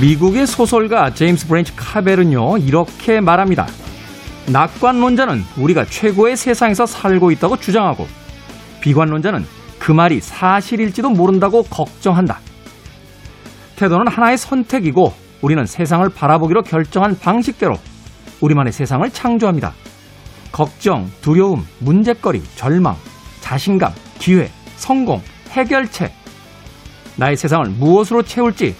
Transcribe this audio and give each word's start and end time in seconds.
미국의 0.00 0.46
소설가 0.46 1.12
제임스 1.12 1.46
브렌치 1.46 1.76
카벨은요, 1.76 2.56
이렇게 2.58 3.20
말합니다. 3.20 3.66
낙관론자는 4.50 5.44
우리가 5.58 5.84
최고의 5.84 6.38
세상에서 6.38 6.86
살고 6.86 7.30
있다고 7.32 7.58
주장하고, 7.58 8.08
비관론자는 8.80 9.44
그 9.78 9.92
말이 9.92 10.20
사실일지도 10.20 11.10
모른다고 11.10 11.64
걱정한다. 11.64 12.40
태도는 13.76 14.08
하나의 14.08 14.38
선택이고, 14.38 15.12
우리는 15.42 15.66
세상을 15.66 16.08
바라보기로 16.08 16.62
결정한 16.62 17.18
방식대로 17.18 17.76
우리만의 18.40 18.72
세상을 18.72 19.08
창조합니다. 19.10 19.74
걱정, 20.50 21.10
두려움, 21.20 21.66
문제거리, 21.78 22.42
절망, 22.56 22.96
자신감, 23.40 23.92
기회, 24.18 24.50
성공, 24.76 25.20
해결책. 25.50 26.10
나의 27.16 27.36
세상을 27.36 27.66
무엇으로 27.78 28.22
채울지 28.22 28.74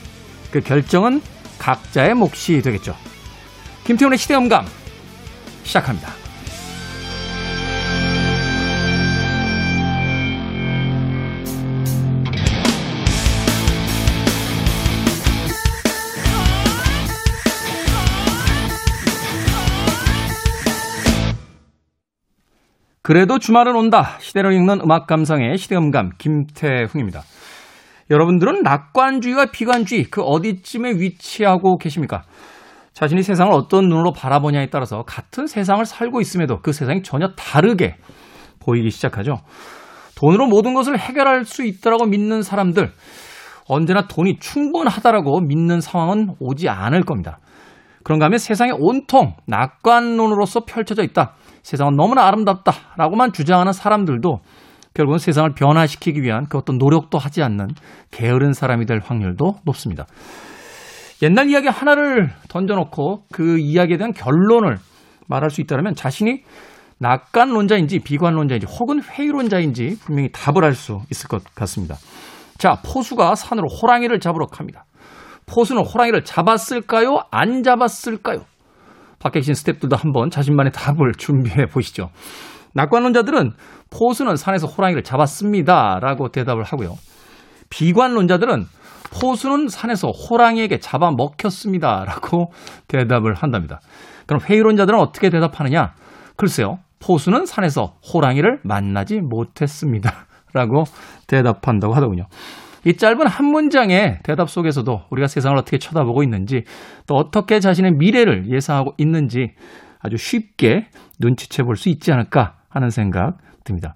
그 0.51 0.61
결정은 0.61 1.21
각자의 1.59 2.15
몫이 2.15 2.63
되겠죠. 2.63 2.97
김태훈의 3.85 4.19
시대음감 4.19 4.65
시작합니다. 5.63 6.21
그래도 23.03 23.41
주말은 23.41 23.75
온다. 23.75 24.19
시대를 24.21 24.53
읽는 24.53 24.83
음악 24.83 25.09
감상의 25.09 25.59
시대음감 25.59 26.13
김태훈입니다. 26.17 27.25
여러분들은 28.11 28.63
낙관주의와 28.63 29.47
비관주의 29.53 30.05
그 30.05 30.23
어디쯤에 30.23 30.95
위치하고 30.95 31.79
계십니까? 31.79 32.23
자신이 32.93 33.23
세상을 33.23 33.53
어떤 33.53 33.89
눈으로 33.89 34.13
바라보냐에 34.13 34.69
따라서 34.69 35.05
같은 35.05 35.47
세상을 35.47 35.85
살고 35.85 36.21
있음에도 36.21 36.61
그 36.61 36.73
세상이 36.73 37.03
전혀 37.03 37.29
다르게 37.37 37.97
보이기 38.59 38.91
시작하죠. 38.91 39.39
돈으로 40.17 40.47
모든 40.47 40.75
것을 40.75 40.99
해결할 40.99 41.45
수 41.45 41.65
있다라고 41.65 42.07
믿는 42.07 42.43
사람들 42.43 42.93
언제나 43.69 44.09
돈이 44.09 44.39
충분하다라고 44.41 45.41
믿는 45.41 45.81
상황은 45.81 46.35
오지 46.41 46.69
않을 46.69 47.05
겁니다. 47.05 47.39
그런가 48.03 48.27
하면 48.27 48.39
세상이 48.39 48.73
온통 48.73 49.35
낙관론으로서 49.47 50.65
펼쳐져 50.65 51.05
있다. 51.05 51.35
세상은 51.63 51.95
너무나 51.95 52.27
아름답다라고만 52.27 53.33
주장하는 53.33 53.73
사람들도 53.73 54.41
결국은 54.95 55.19
세상을 55.19 55.51
변화시키기 55.55 56.23
위한 56.23 56.47
그 56.49 56.59
어떤 56.59 56.79
노력도 56.79 57.19
하지 57.19 57.43
않는 57.43 57.69
게으른 58.11 58.53
사람이 58.53 58.87
될 58.87 59.01
확률도 59.03 59.57
높습니다. 59.65 60.07
옛날 61.23 61.49
이야기 61.51 61.69
하나를 61.69 62.31
던져놓고 62.49 63.25
그 63.33 63.59
이야기에 63.59 63.99
대한 63.99 64.13
결론을 64.13 64.79
말할 65.29 65.51
수 65.51 65.61
있다면 65.61 65.95
자신이 65.95 66.43
낙관론자인지 66.99 68.01
비관론자인지 68.01 68.67
혹은 68.67 69.03
회의론자인지 69.03 69.99
분명히 70.05 70.31
답을 70.33 70.65
할 70.65 70.75
수 70.75 71.01
있을 71.11 71.29
것 71.29 71.43
같습니다. 71.55 71.97
자, 72.59 72.77
포수가 72.85 73.35
산으로 73.37 73.69
호랑이를 73.69 74.21
잡으러 74.21 74.47
갑니다. 74.47 74.85
포수는 75.47 75.83
호랑이를 75.85 76.25
잡았을까요? 76.25 77.23
안 77.31 77.63
잡았을까요? 77.63 78.45
밖에 79.19 79.41
계신 79.41 79.55
스탭들도 79.55 79.97
한번 79.97 80.31
자신만의 80.31 80.73
답을 80.73 81.13
준비해 81.19 81.67
보시죠. 81.67 82.11
낙관론자들은 82.75 83.53
포수는 83.91 84.37
산에서 84.37 84.67
호랑이를 84.67 85.03
잡았습니다. 85.03 85.99
라고 86.01 86.29
대답을 86.29 86.65
하고요. 86.65 86.97
비관론자들은 87.71 88.67
포수는 89.21 89.69
산에서 89.69 90.11
호랑이에게 90.11 90.79
잡아먹혔습니다. 90.79 92.05
라고 92.05 92.53
대답을 92.89 93.35
한답니다. 93.35 93.81
그럼 94.27 94.41
회의론자들은 94.43 94.99
어떻게 94.99 95.31
대답하느냐? 95.31 95.95
글쎄요. 96.37 96.79
포수는 97.01 97.47
산에서 97.47 97.97
호랑이를 98.13 98.61
만나지 98.63 99.21
못했습니다. 99.21 100.27
라고 100.53 100.85
대답한다고 101.27 101.95
하더군요. 101.95 102.27
이 102.85 102.97
짧은 102.97 103.27
한 103.27 103.47
문장의 103.47 104.21
대답 104.23 104.49
속에서도 104.49 105.03
우리가 105.11 105.29
세상을 105.29 105.57
어떻게 105.57 105.79
쳐다보고 105.79 106.23
있는지 106.23 106.65
또 107.07 107.17
어떻게 107.17 107.61
자신의 107.61 107.93
미래를 107.93 108.51
예상하고 108.51 108.95
있는지 108.97 109.53
아주 110.01 110.17
쉽게 110.17 110.87
눈치채 111.19 111.63
볼 111.65 111.77
수 111.77 111.89
있지 111.91 112.11
않을까 112.13 112.55
하는 112.71 112.91
생각 112.91 113.37
듭니다. 113.65 113.95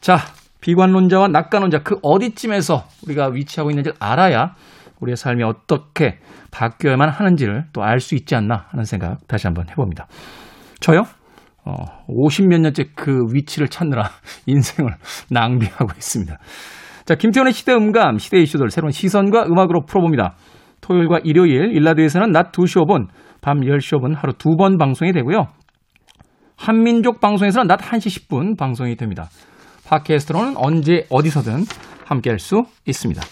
자, 0.00 0.18
비관론자와 0.60 1.28
낙관론자 1.28 1.82
그 1.82 1.96
어디쯤에서 2.02 2.84
우리가 3.06 3.28
위치하고 3.28 3.70
있는지를 3.70 3.96
알아야 3.98 4.54
우리의 5.00 5.16
삶이 5.16 5.42
어떻게 5.42 6.18
바뀌어야만 6.50 7.08
하는지를 7.08 7.64
또 7.72 7.82
알 7.82 8.00
수 8.00 8.14
있지 8.14 8.34
않나 8.34 8.66
하는 8.68 8.84
생각 8.84 9.26
다시 9.26 9.46
한번 9.46 9.68
해봅니다. 9.70 10.06
저요? 10.80 11.04
어, 11.64 11.74
50몇 12.08 12.60
년째 12.60 12.84
그 12.94 13.24
위치를 13.32 13.68
찾느라 13.68 14.10
인생을 14.46 14.92
낭비하고 15.30 15.88
있습니다. 15.96 16.36
자, 17.06 17.14
김태훈의 17.14 17.52
시대 17.52 17.72
음감, 17.72 18.18
시대 18.18 18.38
이슈들 18.38 18.70
새로운 18.70 18.90
시선과 18.92 19.44
음악으로 19.46 19.84
풀어봅니다. 19.86 20.34
토요일과 20.80 21.20
일요일, 21.24 21.72
일라드에서는 21.76 22.30
낮 22.30 22.52
2시 22.52 22.84
5분, 22.86 23.08
밤 23.40 23.60
10시 23.60 23.98
5분 23.98 24.14
하루 24.16 24.32
두 24.34 24.56
번 24.56 24.78
방송이 24.78 25.12
되고요. 25.12 25.46
한민족 26.60 27.20
방송에서는 27.22 27.66
낮 27.66 27.80
1시 27.80 28.28
10분 28.28 28.58
방송이 28.58 28.94
됩니다. 28.94 29.30
팟캐스트로는 29.86 30.58
언제 30.58 31.06
어디서든 31.08 31.64
함께 32.04 32.28
할 32.28 32.38
수 32.38 32.66
있습니다. 32.84 33.22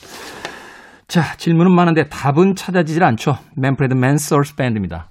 자, 1.08 1.36
질문은 1.36 1.70
많은데 1.72 2.08
답은 2.08 2.56
찾아지질 2.56 3.04
않죠. 3.04 3.36
맨프레드 3.54 3.92
맨서스 3.92 4.56
밴드입니다. 4.56 5.10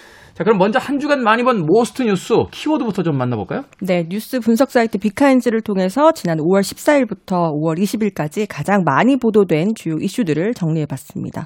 자, 0.41 0.43
그럼 0.43 0.57
먼저 0.57 0.79
한 0.79 0.97
주간 0.97 1.21
많이 1.21 1.43
본 1.43 1.67
Most 1.67 2.01
뉴스 2.01 2.33
키워드부터 2.49 3.03
좀 3.03 3.15
만나볼까요? 3.15 3.61
네, 3.79 4.07
뉴스 4.09 4.39
분석 4.39 4.71
사이트 4.71 4.97
빅카인즈를 4.97 5.61
통해서 5.61 6.11
지난 6.13 6.39
5월 6.39 6.61
14일부터 6.61 7.51
5월 7.53 7.77
20일까지 7.77 8.47
가장 8.49 8.81
많이 8.83 9.17
보도된 9.17 9.75
주요 9.75 9.97
이슈들을 10.01 10.55
정리해봤습니다. 10.55 11.41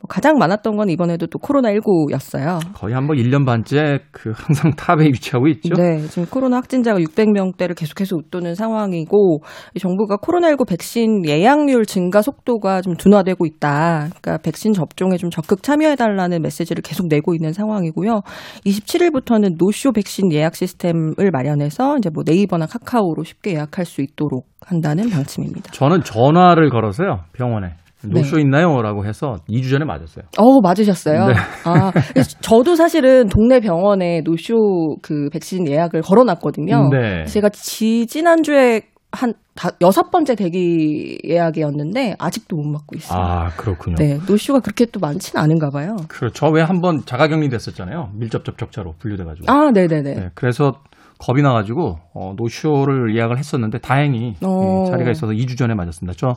뭐 0.00 0.08
가장 0.08 0.36
많았던 0.36 0.76
건 0.76 0.88
이번에도 0.88 1.28
또 1.28 1.38
코로나19였어요. 1.38 2.58
거의 2.74 2.92
한 2.94 3.06
번 3.06 3.18
1년 3.18 3.46
반째 3.46 4.00
그 4.10 4.32
항상 4.34 4.72
탑에 4.74 5.04
위치하고 5.06 5.46
있죠. 5.46 5.74
네, 5.76 6.00
지금 6.08 6.26
코로나 6.26 6.56
확진자가 6.56 6.98
600명대를 6.98 7.76
계속해서 7.76 8.16
웃도는 8.16 8.56
상황이고 8.56 9.42
정부가 9.80 10.16
코로나19 10.16 10.66
백신 10.66 11.24
예약률 11.24 11.86
증가 11.86 12.20
속도가 12.20 12.82
좀 12.82 12.96
둔화되고 12.96 13.46
있다. 13.46 14.08
그러니까 14.20 14.38
백신 14.42 14.72
접종에 14.72 15.18
좀 15.18 15.30
적극 15.30 15.62
참여해달라는 15.62 16.42
메시지를 16.42 16.82
계속 16.82 17.06
내고 17.06 17.32
있는 17.32 17.52
상황이고요. 17.52 18.22
27일부터는 18.66 19.56
노쇼 19.58 19.92
백신 19.92 20.32
예약 20.32 20.54
시스템을 20.54 21.30
마련해서 21.32 21.96
이제 21.98 22.10
뭐 22.12 22.22
네이버나 22.26 22.66
카카오로 22.66 23.24
쉽게 23.24 23.52
예약할 23.52 23.84
수 23.84 24.02
있도록 24.02 24.46
한다는 24.60 25.08
방침입니다. 25.10 25.72
저는 25.72 26.02
전화를 26.02 26.70
걸어서요 26.70 27.20
병원에 27.32 27.74
노쇼 28.02 28.36
네. 28.36 28.42
있나요? 28.42 28.80
라고 28.80 29.04
해서 29.04 29.36
2주 29.48 29.70
전에 29.70 29.84
맞았어요. 29.84 30.24
어, 30.38 30.60
맞으셨어요? 30.62 31.26
네. 31.26 31.34
아, 31.64 31.92
저도 32.40 32.74
사실은 32.74 33.28
동네 33.28 33.60
병원에 33.60 34.22
노쇼 34.24 34.96
그 35.02 35.28
백신 35.32 35.68
예약을 35.68 36.00
걸어 36.02 36.24
놨거든요. 36.24 36.88
네. 36.90 37.24
제가 37.24 37.50
지 37.50 38.06
지난주에 38.06 38.82
한 39.12 39.34
다, 39.60 39.68
여섯 39.82 40.10
번째 40.10 40.36
대기 40.36 41.18
예약이었는데 41.28 42.16
아직도 42.18 42.56
못 42.56 42.62
맞고 42.64 42.96
있어요. 42.96 43.20
아 43.20 43.48
그렇군요. 43.58 43.96
네, 43.96 44.18
노쇼가 44.26 44.60
그렇게 44.60 44.86
또 44.86 45.00
많지는 45.00 45.42
않은가 45.42 45.68
봐요. 45.68 45.96
그렇죠. 46.08 46.46
왜 46.48 46.62
한 46.62 46.80
번 46.80 47.04
자가격리 47.04 47.50
됐었잖아요. 47.50 48.08
밀접 48.14 48.42
접촉자로 48.46 48.94
분류돼가지고. 48.98 49.52
아, 49.52 49.70
네네네. 49.70 50.14
네, 50.14 50.28
그래서 50.34 50.80
겁이 51.18 51.42
나가지고 51.42 51.98
어, 52.14 52.32
노쇼를 52.38 53.14
예약을 53.14 53.36
했었는데 53.36 53.80
다행히 53.80 54.32
어. 54.42 54.84
예, 54.86 54.90
자리가 54.90 55.10
있어서 55.10 55.34
2주 55.34 55.58
전에 55.58 55.74
맞았습니다. 55.74 56.14
저 56.16 56.36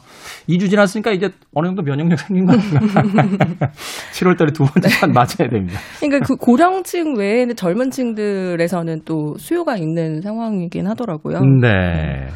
2주 0.49 0.69
지났으니까 0.69 1.11
이제 1.13 1.29
어느 1.55 1.67
정도 1.67 1.81
면역력 1.83 2.19
생긴 2.19 2.45
거 2.45 2.51
아닌가? 2.51 3.71
7월달에 4.13 4.53
두 4.53 4.65
번째 4.65 4.89
판 4.99 5.13
맞아야 5.13 5.49
됩니다. 5.49 5.79
그러니까 6.01 6.27
그 6.27 6.35
고령층 6.35 7.15
외에는 7.17 7.55
젊은 7.55 7.89
층들에서는 7.91 9.03
또 9.05 9.35
수요가 9.37 9.77
있는 9.77 10.19
상황이긴 10.21 10.87
하더라고요. 10.87 11.39
네. 11.61 12.27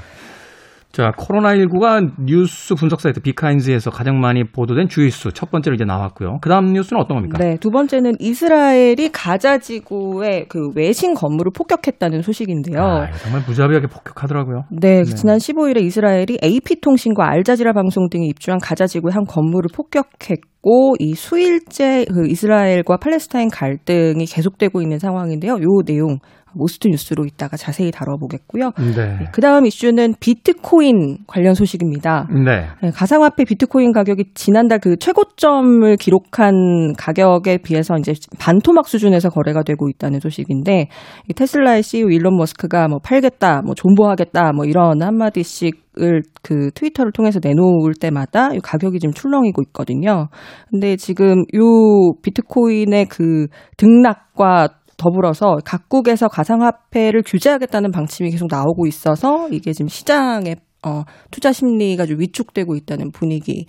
자, 0.98 1.12
코로나19가 1.12 2.26
뉴스 2.26 2.74
분석 2.74 3.02
사이트 3.02 3.22
비카인즈에서 3.22 3.92
가장 3.92 4.20
많이 4.20 4.44
보도된 4.44 4.88
주의수 4.88 5.32
첫 5.32 5.52
번째로 5.52 5.76
이제 5.76 5.86
나왔고요. 5.86 6.40
그 6.42 6.50
다음 6.50 6.74
뉴스는 6.74 7.00
어떤 7.00 7.18
겁니까? 7.18 7.38
네, 7.38 7.56
두 7.62 7.70
번째는 7.70 8.14
이스라엘이 8.20 9.12
가자 9.14 9.60
지구의 9.60 10.48
그 10.50 10.72
외신 10.76 11.14
건물을 11.14 11.52
폭격했다는 11.56 12.24
소식인데요. 12.24 12.82
아, 12.82 13.12
정말 13.12 13.44
무자비하게 13.46 13.86
폭격하더라고요. 13.86 14.64
네, 14.72 15.04
네. 15.04 15.04
지난 15.04 15.38
15일에 15.38 15.84
이스라엘이 15.84 16.40
AP통신과 16.44 17.30
알자지라 17.30 17.74
방송 17.74 18.10
등이 18.10 18.26
입주한 18.30 18.58
가자 18.60 18.88
지구의 18.88 19.14
한 19.14 19.26
건물을 19.26 19.70
폭격했고 19.76 20.56
이 21.00 21.13
수일째 21.13 22.06
그 22.06 22.27
이스라엘과 22.27 22.98
팔레스타인 22.98 23.50
갈등이 23.50 24.25
계속되고 24.25 24.81
있는 24.81 25.00
상황인데요. 25.00 25.54
요 25.54 25.81
내용 25.86 26.19
모스트 26.54 26.88
뉴스로 26.88 27.25
이따가 27.25 27.56
자세히 27.56 27.92
다뤄보겠고요. 27.92 28.71
네. 28.95 29.27
그 29.31 29.42
다음 29.42 29.65
이슈는 29.65 30.15
비트코인 30.19 31.19
관련 31.27 31.54
소식입니다. 31.54 32.27
네. 32.45 32.68
네, 32.81 32.92
가상화폐 32.92 33.45
비트코인 33.45 33.92
가격이 33.92 34.31
지난달 34.33 34.80
그 34.80 34.98
최고점을 34.98 35.95
기록한 35.98 36.94
가격에 36.98 37.60
비해서 37.60 37.95
이제 38.00 38.13
반토막 38.39 38.88
수준에서 38.88 39.30
거래가 39.30 39.63
되고 39.63 39.88
있다는 39.89 40.19
소식인데 40.19 40.88
이 41.30 41.33
테슬라의 41.33 41.83
CEO 41.83 42.10
일론 42.10 42.38
머스크가 42.38 42.88
뭐 42.88 43.00
팔겠다, 43.00 43.62
뭐 43.62 43.75
존버하겠다, 43.75 44.53
뭐 44.53 44.65
이런 44.65 45.01
한마디씩 45.01 45.87
을 46.02 46.22
그 46.48 46.72
트위터를 46.72 47.12
통해서 47.12 47.40
내놓을 47.44 47.94
때마다 48.00 48.54
이 48.54 48.60
가격이 48.60 49.00
지금 49.00 49.14
출렁이고 49.14 49.62
있거든요. 49.64 50.30
근데 50.70 50.96
지금 50.96 51.42
요 51.56 52.14
비트코인의 52.24 53.08
그 53.08 53.48
등락과 53.76 54.70
더불어서 54.96 55.58
각국에서 55.66 56.30
가상화폐를 56.30 57.22
규제하겠다는 57.26 57.92
방침이 57.92 58.30
계속 58.32 58.48
나오고 58.50 58.88
있어서 58.88 59.50
이게 59.52 59.74
지금 59.74 59.90
시장에 59.90 60.56
어, 60.86 61.04
투자 61.32 61.52
심리가 61.52 62.06
좀 62.06 62.20
위축되고 62.22 62.76
있다는 62.76 63.12
분위기 63.12 63.66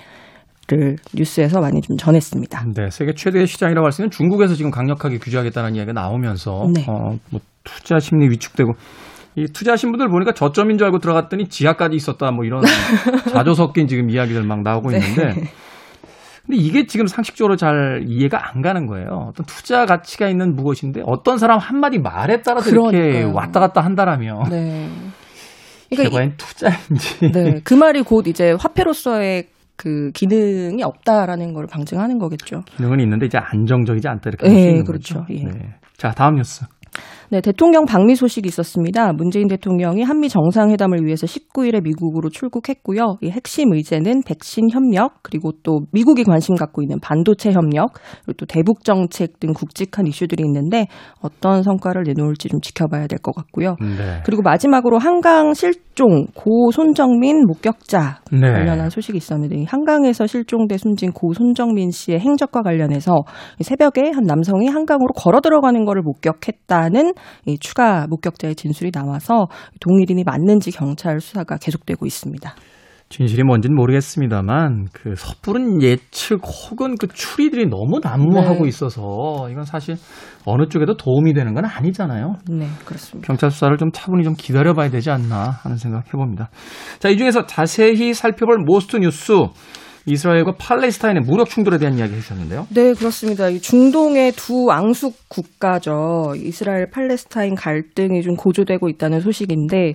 를 0.71 0.97
뉴스에서 1.15 1.61
많이 1.61 1.81
좀 1.81 1.97
전했습니다. 1.97 2.67
네, 2.75 2.91
세계 2.91 3.15
최대 3.15 3.47
시장이라고 3.47 3.87
할 3.87 3.91
수 3.91 4.03
있는 4.03 4.11
중국에서 4.11 4.55
지금 4.55 4.71
강력하게 4.71 5.17
규제하겠다는 5.17 5.75
이야기가 5.77 5.95
나오면서 5.95 6.69
네. 6.75 6.85
어, 6.87 7.17
뭐 7.31 7.41
투자 7.65 7.99
심리 7.99 8.29
위축되고 8.29 8.73
이 9.43 9.47
투자하신 9.47 9.91
분들 9.93 10.09
보니까 10.09 10.33
저점인 10.33 10.79
줄 10.79 10.87
알고 10.87 10.99
들어갔더니 10.99 11.49
지하까지 11.49 11.97
있었다 11.97 12.31
뭐 12.31 12.45
이런 12.45 12.63
자조 13.33 13.55
섞인 13.55 13.87
지금 13.87 14.11
이야기들 14.11 14.43
막 14.43 14.63
나오고 14.63 14.91
네. 14.91 14.99
있는데 14.99 15.51
근데 16.47 16.63
이게 16.63 16.87
지금 16.87 17.07
상식적으로 17.07 17.57
잘 17.57 18.05
이해가 18.07 18.51
안 18.51 18.63
가는 18.63 18.87
거예요. 18.87 19.29
어떤 19.29 19.45
투자 19.45 19.85
가치가 19.85 20.29
있는 20.31 20.57
무엇인데 20.57 21.03
어떤 21.05 21.37
사람 21.37 21.59
한마디 21.59 21.99
말에 21.99 22.41
따라서 22.41 22.71
이렇게 22.71 22.99
그러니까요. 22.99 23.35
왔다 23.35 23.61
갔다 23.61 23.83
한다라면 23.83 24.49
네. 24.49 24.89
그러니까 25.91 26.17
과연 26.17 26.35
투자인지 26.37 27.27
이, 27.27 27.33
네, 27.33 27.61
그 27.65 27.75
말이 27.75 28.03
곧 28.03 28.27
이제 28.27 28.55
화폐로서의 28.59 29.49
그 29.77 30.11
기능이 30.13 30.83
없다라는 30.83 31.53
걸 31.53 31.67
방증하는 31.67 32.19
거겠죠. 32.19 32.63
기능은 32.77 33.01
있는데 33.01 33.27
이제 33.27 33.39
안정적이지 33.39 34.09
않다 34.09 34.31
이렇게 34.31 34.49
네, 34.49 34.53
볼수 34.53 34.69
있는 34.69 34.85
그렇죠. 34.85 35.21
거죠. 35.21 35.35
예. 35.35 35.45
네. 35.45 35.75
자 35.97 36.11
다음 36.13 36.37
뉴스. 36.37 36.65
네, 37.31 37.43
대통령 37.43 37.85
방미 37.85 38.15
소식이 38.15 38.49
있었습니다. 38.49 39.13
문재인 39.13 39.49
대통령이 39.49 40.03
한미 40.03 40.31
정상회담을 40.31 41.05
위해서 41.05 41.27
19일에 41.27 41.83
미국으로 41.83 42.31
출국했고요. 42.31 43.19
이 43.21 43.29
핵심 43.29 43.75
의제는 43.75 44.23
백신 44.25 44.71
협력, 44.73 45.23
그리고 45.23 45.53
또 45.63 45.81
미국이 45.93 46.25
관심 46.25 46.55
갖고 46.55 46.83
있는 46.83 46.99
반도체 47.01 47.53
협력, 47.53 47.93
그리고 48.25 48.33
또 48.39 48.47
대북 48.47 48.83
정책 48.85 49.41
등 49.41 49.53
굵직한 49.53 50.07
이슈들이 50.07 50.43
있는데 50.45 50.87
어떤 51.21 51.63
성과를 51.63 52.05
내놓을지 52.05 52.49
좀 52.49 52.61
지켜봐야 52.63 53.07
될 53.07 53.19
것 53.19 53.35
같고요. 53.35 53.77
네. 53.81 54.23
그리고 54.25 54.43
마지막으로 54.43 54.99
한강 54.99 55.55
실종 55.55 56.27
고 56.35 56.71
손정민 56.71 57.45
목격자 57.47 58.21
네. 58.33 58.41
관련한 58.41 58.91
소식이 58.91 59.17
있었는데 59.17 59.57
이 59.57 59.65
한강에서 59.65 60.27
실종돼 60.27 60.79
숨진 60.79 61.13
고 61.13 61.33
손정민 61.33 61.91
씨의 61.91 62.21
행적과 62.21 62.63
관련해서 62.63 63.25
이 63.61 63.65
새벽에 63.65 64.11
한 64.15 64.25
남성이 64.25 64.69
한강으로 64.69 65.09
걸어 65.17 65.41
들어가는 65.41 65.85
것을 65.85 66.03
목격했다는 66.03 67.15
이 67.47 67.59
추가 67.59 68.07
목격자의 68.09 68.55
진술이 68.55 68.91
나와서 68.91 69.49
동일인이 69.81 70.25
맞는지 70.25 70.71
경찰 70.71 71.21
수사가 71.21 71.57
계속되고 71.57 72.07
있습니다. 72.07 72.55
진실이 73.11 73.43
뭔지는 73.43 73.75
모르겠습니다만 73.75 74.89
그 74.93 75.15
섣부른 75.17 75.83
예측 75.83 76.41
혹은 76.45 76.95
그 76.97 77.09
추리들이 77.09 77.67
너무 77.67 78.01
난무하고 78.03 78.65
네. 78.65 78.69
있어서 78.69 79.49
이건 79.51 79.65
사실 79.65 79.97
어느 80.45 80.69
쪽에도 80.69 80.95
도움이 80.97 81.33
되는 81.33 81.55
건 81.55 81.65
아니잖아요. 81.65 82.35
네, 82.51 82.69
그렇습니다. 82.85 83.27
경찰 83.27 83.51
수사를 83.51 83.75
좀 83.79 83.91
차분히 83.93 84.25
좀 84.25 84.35
기다려봐야 84.35 84.91
되지 84.91 85.11
않나 85.11 85.59
하는 85.63 85.79
생각 85.79 86.07
해봅니다. 86.09 86.51
자, 86.99 87.09
이 87.09 87.17
중에서 87.17 87.47
자세히 87.47 88.13
살펴볼 88.13 88.59
모스트 88.67 88.99
뉴스 88.99 89.33
이스라엘과 90.09 90.55
팔레스타인의 90.59 91.23
무력 91.23 91.49
충돌에 91.49 91.79
대한 91.79 91.99
이야기 91.99 92.15
해주셨는데요. 92.15 92.67
네, 92.71 92.93
그렇습니다. 92.95 93.49
이 93.49 93.61
중동의 93.61 94.33
두 94.33 94.71
앙숙 94.71 95.15
국가죠. 95.29 96.35
이스라엘 96.37 96.91
팔레스타인 96.91 97.55
갈등이 97.55 98.23
좀 98.23 98.35
고조되고 98.37 98.89
있다는 98.89 99.21
소식인데 99.21 99.95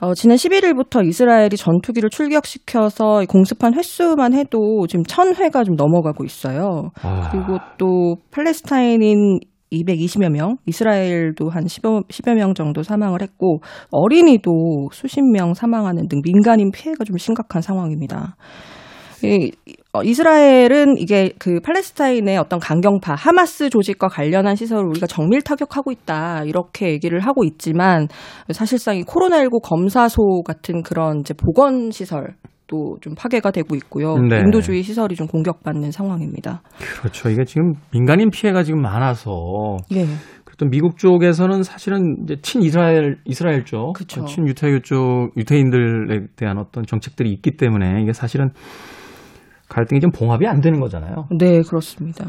어, 0.00 0.14
지난 0.14 0.36
11일부터 0.36 1.06
이스라엘이 1.06 1.56
전투기를 1.56 2.08
출격시켜서 2.08 3.22
공습한 3.28 3.74
횟수만 3.74 4.32
해도 4.32 4.86
지금 4.88 5.02
1000회가 5.02 5.66
좀 5.66 5.76
넘어가고 5.76 6.24
있어요. 6.24 6.90
아, 7.02 7.28
그리고 7.30 7.58
또 7.76 8.16
팔레스타인인 8.30 9.40
220여 9.70 10.30
명, 10.30 10.56
이스라엘도 10.66 11.48
한 11.50 11.64
10여, 11.64 12.08
10여 12.08 12.34
명 12.34 12.54
정도 12.54 12.82
사망을 12.82 13.22
했고 13.22 13.60
어린이도 13.90 14.88
수십 14.92 15.20
명 15.22 15.54
사망하는 15.54 16.08
등 16.08 16.20
민간인 16.24 16.70
피해가 16.72 17.04
좀 17.04 17.16
심각한 17.18 17.62
상황입니다. 17.62 18.36
이, 19.22 19.52
어, 19.92 20.02
이스라엘은 20.02 20.96
이게 20.98 21.32
그 21.38 21.60
팔레스타인의 21.60 22.38
어떤 22.38 22.60
강경파 22.60 23.14
하마스 23.14 23.70
조직과 23.70 24.08
관련한 24.08 24.54
시설을 24.54 24.84
우리가 24.88 25.06
정밀 25.06 25.42
타격하고 25.42 25.90
있다 25.90 26.44
이렇게 26.44 26.90
얘기를 26.90 27.20
하고 27.20 27.44
있지만 27.44 28.08
사실상 28.50 28.96
이 28.96 29.02
코로나19 29.02 29.62
검사소 29.62 30.42
같은 30.44 30.82
그런 30.82 31.20
이제 31.20 31.34
보건 31.34 31.90
시설 31.90 32.34
또좀 32.68 33.16
파괴가 33.16 33.50
되고 33.50 33.74
있고요. 33.74 34.16
네. 34.16 34.38
인도주의 34.38 34.84
시설이 34.84 35.16
좀 35.16 35.26
공격받는 35.26 35.90
상황입니다. 35.90 36.62
그렇죠. 37.00 37.28
이게 37.28 37.44
지금 37.44 37.72
민간인 37.92 38.30
피해가 38.30 38.62
지금 38.62 38.80
많아서 38.80 39.76
예. 39.92 40.06
또 40.60 40.66
미국 40.66 40.98
쪽에서는 40.98 41.62
사실은 41.62 42.16
이제 42.22 42.36
친 42.42 42.60
이스라엘 42.60 43.16
이스라엘 43.24 43.64
쪽. 43.64 43.94
친 44.06 44.46
유태교 44.46 44.80
쪽 44.80 45.30
유태인들에 45.34 46.26
대한 46.36 46.58
어떤 46.58 46.84
정책들이 46.84 47.32
있기 47.32 47.56
때문에 47.56 48.02
이게 48.02 48.12
사실은 48.12 48.50
갈등이 49.70 50.00
좀 50.00 50.10
봉합이 50.10 50.46
안 50.46 50.60
되는 50.60 50.78
거잖아요. 50.80 51.26
네, 51.38 51.62
그렇습니다. 51.62 52.26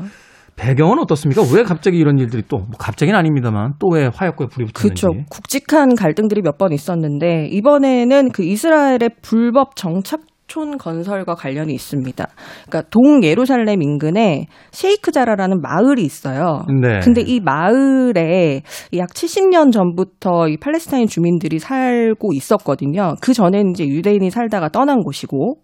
배경은 0.55 0.99
어떻습니까? 0.99 1.41
왜 1.53 1.63
갑자기 1.63 1.97
이런 1.97 2.19
일들이 2.19 2.43
또, 2.47 2.57
뭐 2.59 2.67
갑자기는 2.77 3.17
아닙니다만 3.17 3.73
또 3.79 3.87
왜 3.95 4.09
화약고에 4.13 4.47
불이 4.47 4.67
붙었는지. 4.67 5.01
그렇죠. 5.05 5.25
굵직한 5.29 5.95
갈등들이 5.95 6.41
몇 6.41 6.57
번 6.57 6.71
있었는데 6.71 7.47
이번에는 7.51 8.29
그 8.31 8.43
이스라엘의 8.43 9.09
불법 9.21 9.75
정착 9.75 10.21
촌 10.47 10.77
건설과 10.77 11.33
관련이 11.35 11.73
있습니다. 11.73 12.27
그러니까 12.67 12.89
동 12.91 13.23
예루살렘 13.23 13.81
인근에 13.81 14.47
셰이크자라라는 14.71 15.61
마을이 15.61 16.03
있어요. 16.03 16.65
네. 16.81 16.99
근데 16.99 17.21
이 17.21 17.39
마을에 17.39 18.61
약 18.97 19.09
70년 19.09 19.71
전부터 19.71 20.49
이 20.49 20.57
팔레스타인 20.57 21.07
주민들이 21.07 21.57
살고 21.57 22.33
있었거든요. 22.33 23.15
그 23.21 23.33
전에는 23.33 23.71
이제 23.71 23.87
유대인이 23.87 24.29
살다가 24.29 24.67
떠난 24.69 24.99
곳이고. 25.03 25.55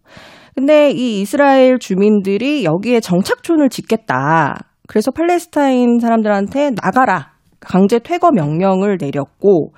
근데 0.57 0.89
이 0.89 1.21
이스라엘 1.21 1.77
주민들이 1.77 2.63
여기에 2.63 2.99
정착촌을 3.01 3.69
짓겠다. 3.69 4.57
그래서 4.87 5.11
팔레스타인 5.11 5.99
사람들한테 5.99 6.71
나가라. 6.81 7.33
강제 7.59 7.99
퇴거 7.99 8.31
명령을 8.31 8.97
내렸고 8.99 9.73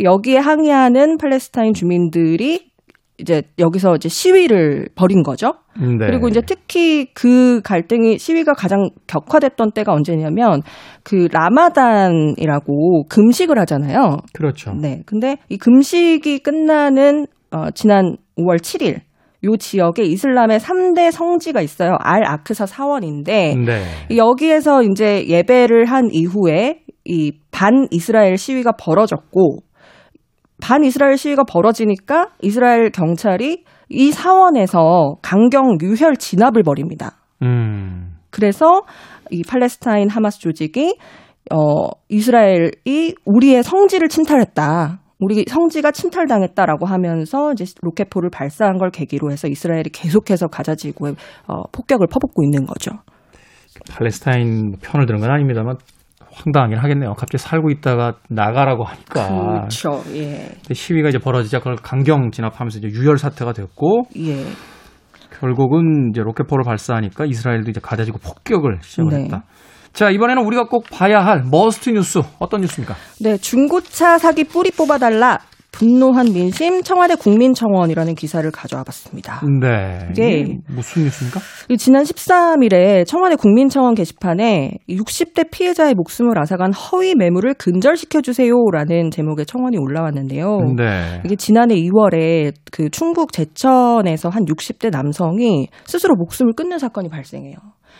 여기에 0.00 0.38
항의하는 0.38 1.18
팔레스타인 1.18 1.74
주민들이 1.74 2.70
이제 3.18 3.42
여기서 3.58 3.96
이제 3.96 4.08
시위를 4.08 4.90
벌인 4.94 5.24
거죠. 5.24 5.54
네. 5.76 6.06
그리고 6.06 6.28
이제 6.28 6.40
특히 6.46 7.06
그 7.12 7.60
갈등이 7.64 8.18
시위가 8.18 8.52
가장 8.52 8.88
격화됐던 9.08 9.72
때가 9.72 9.92
언제냐면 9.92 10.62
그 11.02 11.26
라마단이라고 11.32 13.06
금식을 13.08 13.58
하잖아요. 13.58 14.18
그렇죠. 14.32 14.74
네. 14.74 15.02
근데 15.06 15.38
이 15.48 15.58
금식이 15.58 16.38
끝나는 16.38 17.26
어 17.50 17.72
지난 17.72 18.16
5월 18.38 18.60
7일 18.60 19.00
요 19.44 19.56
지역에 19.56 20.02
이슬람의 20.02 20.60
3대 20.60 21.10
성지가 21.10 21.60
있어요. 21.62 21.96
알 22.00 22.24
아크사 22.26 22.66
사원인데 22.66 23.54
네. 23.56 24.16
여기에서 24.16 24.82
이제 24.82 25.26
예배를 25.26 25.86
한 25.86 26.10
이후에 26.12 26.80
이 27.04 27.32
반 27.60 27.86
이스라엘 27.90 28.38
시위가 28.38 28.72
벌어졌고 28.72 29.58
반 30.62 30.82
이스라엘 30.82 31.18
시위가 31.18 31.44
벌어지니까 31.44 32.30
이스라엘 32.40 32.90
경찰이 32.90 33.64
이 33.90 34.12
사원에서 34.12 35.16
강경 35.20 35.76
유혈 35.82 36.16
진압을 36.16 36.62
벌입니다. 36.62 37.18
음. 37.42 38.16
그래서 38.30 38.82
이 39.30 39.42
팔레스타인 39.46 40.08
하마스 40.08 40.38
조직이 40.38 40.96
어 41.52 41.88
이스라엘이 42.08 43.14
우리의 43.26 43.62
성지를 43.62 44.08
침탈했다. 44.08 44.99
우리 45.20 45.44
성지가 45.46 45.92
침탈당했다라고 45.92 46.86
하면서 46.86 47.52
이제 47.52 47.64
로켓포를 47.82 48.30
발사한 48.30 48.78
걸 48.78 48.90
계기로 48.90 49.30
해서 49.30 49.48
이스라엘이 49.48 49.90
계속해서 49.92 50.48
가자 50.48 50.74
지구에 50.74 51.12
어, 51.46 51.62
폭격을 51.72 52.06
퍼붓고 52.10 52.42
있는 52.42 52.64
거죠. 52.64 52.92
팔레스타인 53.90 54.76
편을 54.82 55.06
드는 55.06 55.20
건 55.20 55.30
아닙니다만 55.30 55.76
황당하긴 56.32 56.78
하겠네요. 56.78 57.14
갑자기 57.14 57.38
살고 57.38 57.70
있다가 57.70 58.14
나가라고 58.28 58.84
하니까. 58.84 59.28
그렇죠. 59.28 60.02
예. 60.14 60.48
시위가 60.72 61.08
이제 61.10 61.18
벌어지자 61.18 61.58
그걸 61.58 61.76
강경 61.76 62.30
진압하면서 62.30 62.78
이제 62.78 62.88
유혈 62.88 63.18
사태가 63.18 63.52
됐고 63.52 64.04
예. 64.16 64.44
결국은 65.38 66.10
이제 66.10 66.22
로켓포를 66.22 66.64
발사하니까 66.64 67.24
이스라엘도 67.26 67.70
이제 67.70 67.80
가자지구 67.82 68.18
폭격을 68.18 68.78
시작을 68.82 69.10
네. 69.10 69.22
했다. 69.24 69.44
자 69.92 70.10
이번에는 70.10 70.44
우리가 70.44 70.64
꼭 70.64 70.84
봐야 70.90 71.24
할 71.24 71.42
Must 71.50 71.90
뉴스 71.90 72.20
어떤 72.38 72.60
뉴스입니까? 72.62 72.94
네, 73.20 73.36
중고차 73.36 74.18
사기 74.18 74.44
뿌리 74.44 74.70
뽑아달라. 74.70 75.38
분노한 75.72 76.32
민심 76.32 76.82
청와대 76.82 77.14
국민청원이라는 77.14 78.14
기사를 78.16 78.50
가져와 78.50 78.82
봤습니다. 78.84 79.40
네. 79.60 80.08
이게 80.10 80.40
이게 80.40 80.58
무슨 80.68 81.04
뉴스입니까? 81.04 81.40
이 81.68 81.76
지난 81.78 82.02
13일에 82.02 83.06
청와대 83.06 83.36
국민청원 83.36 83.94
게시판에 83.94 84.72
60대 84.88 85.50
피해자의 85.50 85.94
목숨을 85.94 86.38
앗아간 86.40 86.72
허위 86.72 87.14
매물을 87.14 87.54
근절시켜 87.54 88.20
주세요라는 88.20 89.10
제목의 89.12 89.46
청원이 89.46 89.78
올라왔는데요. 89.78 90.58
네. 90.76 91.22
이게 91.24 91.36
지난해 91.36 91.76
2월에 91.76 92.52
그 92.72 92.90
충북 92.90 93.32
제천에서 93.32 94.28
한 94.28 94.44
60대 94.46 94.90
남성이 94.90 95.68
스스로 95.86 96.16
목숨을 96.16 96.52
끊는 96.54 96.78
사건이 96.78 97.08
발생해요. 97.08 97.54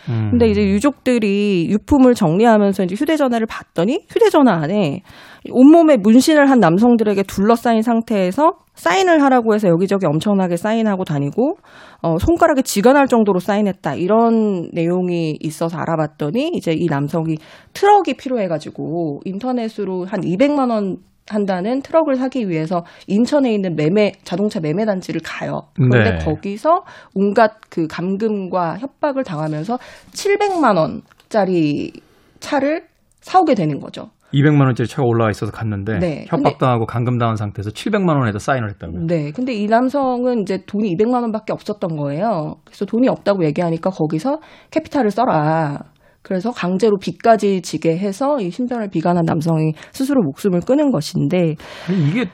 음. 0.09 0.29
근데 0.31 0.49
이제 0.49 0.61
유족들이 0.61 1.67
유품을 1.69 2.13
정리하면서 2.15 2.83
이제 2.83 2.95
휴대전화를 2.95 3.47
봤더니 3.47 4.05
휴대전화 4.09 4.51
안에 4.51 5.01
온몸에 5.49 5.97
문신을 5.97 6.49
한 6.49 6.59
남성들에게 6.59 7.23
둘러싸인 7.23 7.81
상태에서 7.81 8.53
사인을 8.75 9.21
하라고 9.23 9.53
해서 9.53 9.67
여기저기 9.67 10.05
엄청나게 10.05 10.55
사인하고 10.55 11.03
다니고 11.03 11.57
어, 12.01 12.17
손가락에 12.17 12.61
쥐가 12.61 12.93
날 12.93 13.07
정도로 13.07 13.39
사인했다 13.39 13.95
이런 13.95 14.69
내용이 14.71 15.37
있어서 15.39 15.77
알아봤더니 15.77 16.51
이제 16.53 16.73
이 16.73 16.85
남성이 16.87 17.37
트럭이 17.73 18.15
필요해가지고 18.15 19.21
인터넷으로 19.25 20.05
한 20.05 20.21
200만 20.21 20.69
원 20.71 20.97
한다는 21.33 21.81
트럭을 21.81 22.15
사기 22.15 22.49
위해서 22.49 22.83
인천에 23.07 23.53
있는 23.53 23.75
매매 23.75 24.11
자동차 24.23 24.59
매매 24.59 24.85
단지를 24.85 25.21
가요. 25.23 25.61
그런데 25.75 26.11
네. 26.11 26.17
거기서 26.25 26.83
온갖 27.13 27.53
그 27.69 27.87
감금과 27.87 28.77
협박을 28.79 29.23
당하면서 29.23 29.77
700만 30.11 30.77
원짜리 30.77 31.91
차를 32.39 32.83
사오게 33.21 33.55
되는 33.55 33.79
거죠. 33.79 34.09
200만 34.33 34.65
원짜리 34.65 34.87
차가 34.87 35.03
올라와 35.05 35.29
있어서 35.29 35.51
갔는데 35.51 35.99
네. 35.99 36.25
협박당하고 36.29 36.85
감금당한 36.85 37.35
상태에서 37.35 37.69
700만 37.71 38.17
원에다 38.17 38.39
사인을 38.39 38.69
했다고요. 38.71 39.05
네. 39.05 39.31
근데 39.31 39.53
이 39.53 39.67
남성은 39.67 40.41
이제 40.41 40.63
돈이 40.65 40.95
200만 40.95 41.21
원밖에 41.21 41.51
없었던 41.53 41.97
거예요. 41.97 42.55
그래서 42.65 42.85
돈이 42.85 43.09
없다고 43.09 43.43
얘기하니까 43.45 43.89
거기서 43.89 44.39
캐피탈을 44.71 45.11
써라. 45.11 45.79
그래서 46.21 46.51
강제로 46.51 46.97
빚까지 46.97 47.61
지게 47.61 47.97
해서 47.97 48.39
이 48.39 48.51
신변을 48.51 48.89
비관한 48.89 49.23
남성이 49.25 49.73
스스로 49.91 50.21
목숨을 50.23 50.61
끊은 50.61 50.91
것인데 50.91 51.55
아니, 51.87 52.09
이게 52.09 52.25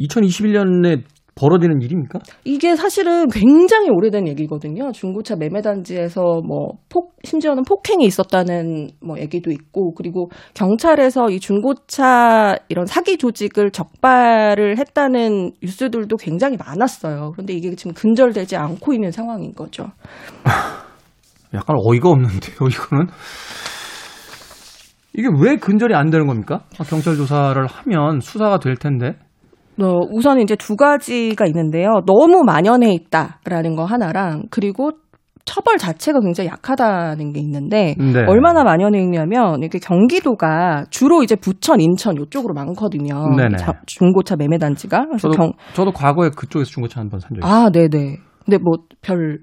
2021년에 0.00 1.02
벌어지는 1.34 1.80
일입니까? 1.80 2.20
이게 2.44 2.76
사실은 2.76 3.28
굉장히 3.28 3.88
오래된 3.90 4.28
얘기거든요. 4.28 4.92
중고차 4.92 5.36
매매 5.36 5.60
단지에서 5.62 6.40
뭐 6.46 6.78
폭, 6.88 7.16
심지어는 7.24 7.64
폭행이 7.64 8.04
있었다는 8.04 8.90
뭐 9.00 9.18
얘기도 9.18 9.50
있고, 9.50 9.94
그리고 9.94 10.30
경찰에서 10.54 11.30
이 11.30 11.40
중고차 11.40 12.56
이런 12.68 12.86
사기 12.86 13.18
조직을 13.18 13.72
적발을 13.72 14.78
했다는 14.78 15.52
뉴스들도 15.62 16.16
굉장히 16.16 16.56
많았어요. 16.56 17.32
그런데 17.32 17.52
이게 17.52 17.74
지금 17.74 17.94
근절되지 17.94 18.56
않고 18.56 18.92
있는 18.92 19.10
상황인 19.10 19.52
거죠. 19.54 19.86
약간 21.54 21.76
어이가 21.78 22.08
없는데요, 22.10 22.56
이거는. 22.70 23.06
이게 25.16 25.28
왜 25.40 25.56
근절이 25.56 25.94
안 25.94 26.10
되는 26.10 26.26
겁니까? 26.26 26.62
아, 26.78 26.84
경찰 26.84 27.14
조사를 27.16 27.64
하면 27.66 28.20
수사가 28.20 28.58
될 28.58 28.76
텐데. 28.76 29.16
어, 29.80 30.00
우선 30.12 30.40
이제 30.40 30.56
두 30.56 30.76
가지가 30.76 31.46
있는데요. 31.46 32.02
너무 32.06 32.42
만연해 32.44 32.92
있다라는 32.92 33.76
거 33.76 33.84
하나랑, 33.84 34.44
그리고 34.50 34.90
처벌 35.44 35.76
자체가 35.78 36.20
굉장히 36.20 36.48
약하다는 36.48 37.32
게 37.32 37.40
있는데 37.40 37.94
네. 37.98 38.24
얼마나 38.26 38.64
만연해 38.64 38.98
있냐면 39.02 39.62
이게 39.62 39.78
경기도가 39.78 40.86
주로 40.90 41.22
이제 41.22 41.36
부천, 41.36 41.80
인천 41.80 42.16
이쪽으로 42.20 42.54
많거든요. 42.54 43.36
네네. 43.36 43.56
자- 43.58 43.74
중고차 43.86 44.36
매매 44.36 44.56
단지가 44.58 45.04
그래서 45.06 45.28
저도, 45.30 45.36
경 45.36 45.52
저도 45.74 45.92
과거에 45.92 46.30
그쪽에서 46.30 46.70
중고차 46.70 47.00
한 47.00 47.10
번 47.10 47.20
산 47.20 47.28
적이 47.34 47.40
있어요. 47.46 47.52
아, 47.66 47.70
네 47.70 47.88
네. 47.88 48.16
근데 48.44 48.56
뭐 48.58 48.76
별 49.02 49.40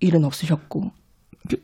일은 0.00 0.24
없으셨고. 0.24 0.90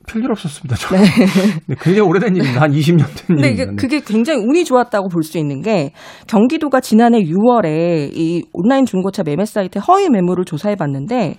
별일 0.07 0.31
없었습니다. 0.31 0.75
저. 0.77 0.97
네. 0.97 1.05
굉장히 1.81 2.01
오래된 2.01 2.35
일입니다. 2.35 2.63
한 2.63 2.73
20년 2.73 3.05
된 3.27 3.39
일입니다. 3.39 3.73
그게 3.77 4.01
굉장히 4.01 4.41
운이 4.41 4.65
좋았다고 4.65 5.09
볼 5.09 5.23
수 5.23 5.39
있는 5.39 5.61
게 5.61 5.93
경기도가 6.27 6.81
지난해 6.81 7.21
6월에 7.23 8.11
이 8.13 8.45
온라인 8.53 8.87
중고차 8.87 9.23
매매 9.25 9.45
사이트 9.45 9.79
허위 9.79 10.09
매물을 10.09 10.45
조사해 10.45 10.77
봤는데 10.77 11.37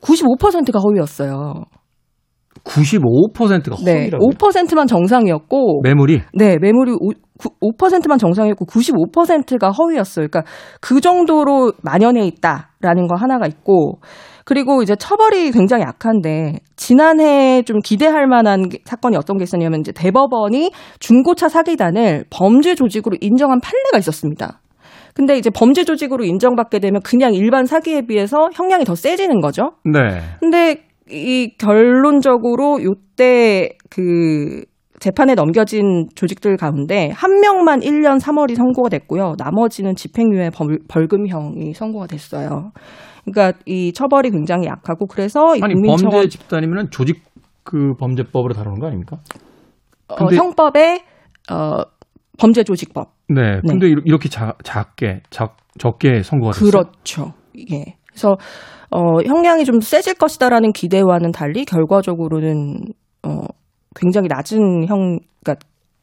95%가 0.00 0.78
허위였어요. 0.80 1.64
95%가 2.64 3.76
네. 3.84 3.92
허위라고. 3.92 4.30
5%만 4.30 4.86
정상이었고 4.86 5.82
매물이 5.82 6.20
네, 6.34 6.58
매물이 6.58 6.92
5, 6.92 7.10
5%만 7.78 8.18
정상이었고 8.18 8.66
95%가 8.66 9.70
허위였어요. 9.70 10.26
그러니까 10.28 10.42
그 10.80 11.00
정도로 11.00 11.72
만연해 11.82 12.26
있다라는 12.26 13.06
거 13.06 13.14
하나가 13.14 13.46
있고 13.46 14.00
그리고 14.48 14.82
이제 14.82 14.96
처벌이 14.96 15.50
굉장히 15.50 15.82
약한데 15.82 16.54
지난해 16.74 17.60
좀 17.66 17.80
기대할 17.84 18.26
만한 18.26 18.70
게- 18.70 18.78
사건이 18.86 19.14
어떤 19.14 19.36
게 19.36 19.42
있었냐면 19.44 19.80
이제 19.80 19.92
대법원이 19.92 20.70
중고차 21.00 21.50
사기단을 21.50 22.24
범죄 22.30 22.74
조직으로 22.74 23.18
인정한 23.20 23.60
판례가 23.60 23.98
있었습니다. 23.98 24.62
근데 25.12 25.36
이제 25.36 25.50
범죄 25.50 25.84
조직으로 25.84 26.24
인정받게 26.24 26.78
되면 26.78 27.02
그냥 27.02 27.34
일반 27.34 27.66
사기에 27.66 28.06
비해서 28.06 28.48
형량이 28.54 28.86
더 28.86 28.94
세지는 28.94 29.42
거죠. 29.42 29.72
네. 29.84 30.00
근데 30.40 30.84
이 31.10 31.52
결론적으로 31.58 32.82
요때 32.82 33.76
그 33.90 34.62
재판에 34.98 35.34
넘겨진 35.34 36.06
조직들 36.14 36.56
가운데 36.56 37.10
한 37.14 37.40
명만 37.40 37.80
1년 37.80 38.18
3월이 38.18 38.54
선고가 38.56 38.88
됐고요. 38.88 39.34
나머지는 39.36 39.94
집행유예 39.94 40.50
벌, 40.54 40.78
벌금형이 40.88 41.74
선고가 41.74 42.06
됐어요. 42.06 42.72
그러니까 43.30 43.58
이 43.66 43.92
처벌이 43.92 44.30
굉장히 44.30 44.66
약하고 44.66 45.06
그래서 45.06 45.56
이 45.56 45.60
아니 45.62 45.74
국민청원 45.74 46.12
범죄 46.22 46.28
집단이면 46.28 46.90
조직 46.90 47.22
그 47.64 47.94
범죄법으로 47.98 48.54
다루는 48.54 48.78
거 48.80 48.86
아닙니까? 48.86 49.18
어, 50.08 50.14
근데- 50.16 50.36
형법에 50.36 51.02
어, 51.50 51.82
범죄 52.38 52.62
조직법 52.64 53.08
네. 53.28 53.60
근데 53.66 53.88
이렇- 53.88 54.02
이렇게 54.04 54.28
자, 54.28 54.54
작게 54.64 55.20
작, 55.30 55.56
적게 55.78 56.22
선고가 56.22 56.52
됐어요. 56.52 56.70
그렇죠. 56.70 57.32
예. 57.72 57.96
그래서 58.08 58.36
어, 58.90 59.20
형량이 59.22 59.64
좀 59.66 59.80
세질 59.80 60.14
것이다라는 60.14 60.72
기대와는 60.72 61.32
달리 61.32 61.64
결과적으로는 61.66 62.78
어, 63.22 63.42
굉장히 63.94 64.28
낮은 64.28 64.86
형, 64.88 65.18
그러니까 65.44 65.56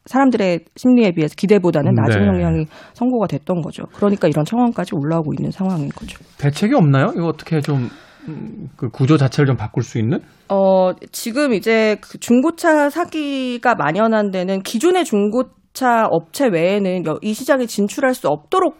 사람들의 0.06 0.60
심리에 0.76 1.12
비해서 1.12 1.34
기대보다는 1.36 1.92
낮은 1.94 2.20
네. 2.20 2.26
형량이 2.26 2.66
선고가 2.94 3.26
됐던 3.26 3.60
거죠. 3.60 3.84
그러니까 3.94 4.28
이런 4.28 4.44
청원까지 4.44 4.92
올라오고 4.94 5.32
있는 5.38 5.50
상황인 5.50 5.88
거죠. 5.90 6.18
대책이 6.38 6.74
없나요? 6.74 7.12
이거 7.14 7.26
어떻게 7.26 7.60
좀 7.60 7.88
음, 8.28 8.68
그 8.76 8.88
구조 8.88 9.16
자체를 9.16 9.46
좀 9.46 9.56
바꿀 9.56 9.82
수 9.84 9.98
있는? 9.98 10.18
어, 10.48 10.92
지금 11.12 11.52
이제 11.52 11.96
그 12.00 12.18
중고차 12.18 12.90
사기가 12.90 13.74
만연한 13.76 14.30
데는 14.32 14.62
기존의 14.62 15.04
중고차 15.04 16.06
업체 16.10 16.48
외에는 16.48 17.06
여- 17.06 17.18
이 17.22 17.34
시장에 17.34 17.66
진출할 17.66 18.14
수 18.14 18.26
없도록 18.28 18.78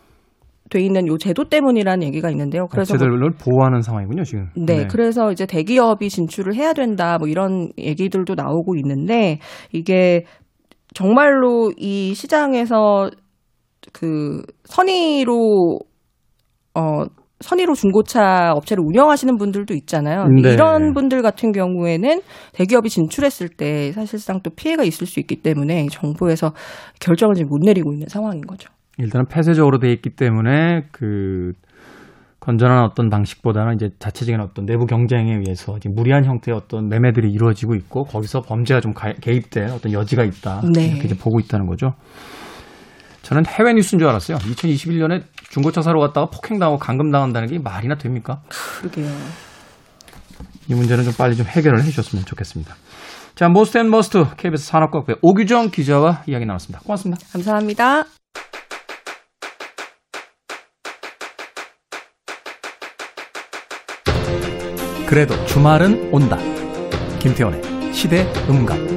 돼 0.69 0.81
있는 0.81 1.07
요 1.07 1.17
제도 1.17 1.45
때문이라는 1.49 2.05
얘기가 2.09 2.29
있는데요. 2.31 2.67
그래서 2.67 2.95
뭐- 2.95 2.97
업체들을 3.07 3.31
보호하는 3.39 3.83
상황이군요, 3.83 4.25
지금. 4.25 4.49
네, 4.57 4.89
그래서 4.89 5.31
이제 5.31 5.47
대기업이 5.47 6.09
진출을 6.09 6.57
해야 6.57 6.73
된다, 6.73 7.17
뭐 7.21 7.29
이런 7.29 7.69
얘기들도 7.79 8.35
나오고 8.35 8.75
있는데, 8.79 9.39
이게 9.73 10.25
정말로 10.95 11.73
이 11.77 12.15
시장에서 12.15 13.11
그 13.93 14.43
선의로, 14.65 15.79
어, 16.75 17.05
선의로 17.41 17.75
중고차 17.75 18.53
업체를 18.55 18.83
운영하시는 18.87 19.37
분들도 19.37 19.75
있잖아요. 19.75 20.25
네. 20.43 20.55
이런 20.55 20.95
분들 20.95 21.21
같은 21.23 21.53
경우에는 21.53 22.23
대기업이 22.53 22.89
진출했을 22.89 23.51
때 23.51 23.93
사실상 23.93 24.41
또 24.43 24.51
피해가 24.51 24.85
있을 24.85 25.07
수 25.07 25.21
있기 25.21 25.43
때문에 25.43 25.87
정부에서 25.91 26.53
결정을 27.01 27.35
지금 27.35 27.51
못 27.51 27.59
내리고 27.63 27.93
있는 27.93 28.09
상황인 28.09 28.41
거죠. 28.41 28.71
일단은 28.99 29.27
폐쇄적으로 29.27 29.79
돼 29.79 29.93
있기 29.93 30.11
때문에 30.11 30.85
그 30.93 31.53
건전한 32.47 32.85
어떤 32.85 33.11
방식보다는 33.11 33.75
이제 33.75 33.91
자체적인 33.99 34.41
어떤 34.41 34.67
내부 34.67 34.87
경쟁에 34.87 35.35
의해서 35.35 35.77
무리한 35.87 36.25
형태의 36.25 36.57
어떤 36.57 36.89
매매들이 36.89 37.29
이루어지고 37.29 37.75
있고 37.75 38.05
거기서 38.05 38.43
범죄가 38.43 38.81
좀 38.81 38.95
가, 38.95 39.13
개입된 39.13 39.73
어떤 39.73 39.93
여지가 39.93 40.23
있다 40.23 40.63
네. 40.73 40.87
이렇게 40.87 41.07
이제 41.07 41.17
보고 41.17 41.41
있다는 41.41 41.67
거죠. 41.67 41.95
저는 43.23 43.47
해외 43.47 43.73
뉴스인 43.73 43.99
줄 43.99 44.07
알았어요. 44.07 44.39
2021년에 44.39 45.25
중고차 45.51 45.83
사러 45.83 45.99
갔다가 45.99 46.29
폭행당하고 46.31 46.79
감금당한다는 46.79 47.49
게 47.49 47.59
말이나 47.59 47.97
됩니까? 47.97 48.43
그러게요. 48.49 49.11
이 50.69 50.75
문제는 50.75 51.03
좀 51.03 51.13
빨리 51.19 51.35
좀 51.35 51.47
해결을 51.47 51.81
해주셨으면 51.81 52.25
좋겠습니다. 52.27 52.77
자, 53.35 53.49
Most 53.49 53.79
and 53.79 53.91
Must 53.91 54.25
KBS 54.37 54.69
산업과학부의 54.69 55.19
오규정 55.21 55.71
기자와 55.71 56.23
이야기 56.29 56.47
나눴습니다. 56.47 56.81
고맙습니다. 56.85 57.21
감사합니다. 57.33 58.05
그래도 65.07 65.35
주말은 65.47 66.13
온다. 66.13 66.37
김태원의 67.21 67.95
시대 67.95 68.27
음감. 68.49 68.97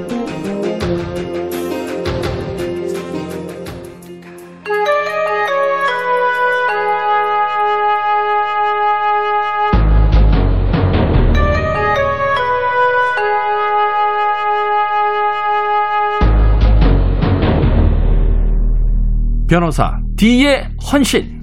변호사 19.47 19.99
D의 20.15 20.69
헌신. 20.91 21.38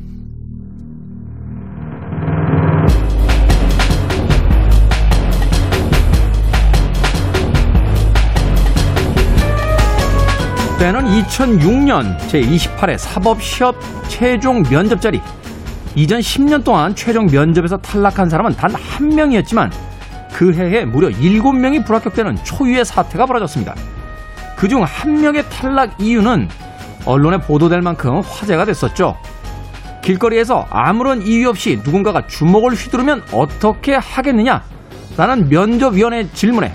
때는 10.78 11.04
2006년 11.06 12.18
제28회 12.28 12.99
사법시험 12.99 13.75
최종 14.09 14.62
면접 14.62 15.00
자리. 15.00 15.21
이전 15.95 16.21
10년 16.21 16.64
동안 16.64 16.95
최종 16.95 17.26
면접에서 17.26 17.78
탈락한 17.78 18.28
사람은 18.28 18.54
단 18.56 18.75
한 18.75 19.09
명이었지만 19.09 19.73
그 20.33 20.52
해에 20.52 20.85
무려 20.85 21.09
7명이 21.09 21.87
불합격되는 21.87 22.37
초유의 22.45 22.85
사태가 22.85 23.25
벌어졌습니다. 23.25 23.75
그중 24.56 24.83
한 24.85 25.21
명의 25.21 25.45
탈락 25.49 25.99
이유는 26.00 26.49
언론에 27.06 27.38
보도될 27.38 27.80
만큼 27.80 28.21
화제가 28.21 28.64
됐었죠. 28.66 29.16
길거리에서 30.02 30.66
아무런 30.71 31.23
이유 31.23 31.49
없이 31.49 31.80
누군가가 31.83 32.26
주먹을 32.26 32.75
휘두르면 32.75 33.23
어떻게 33.33 33.95
하겠느냐? 33.95 34.62
라는 35.16 35.49
면접위원의 35.49 36.28
질문에 36.35 36.73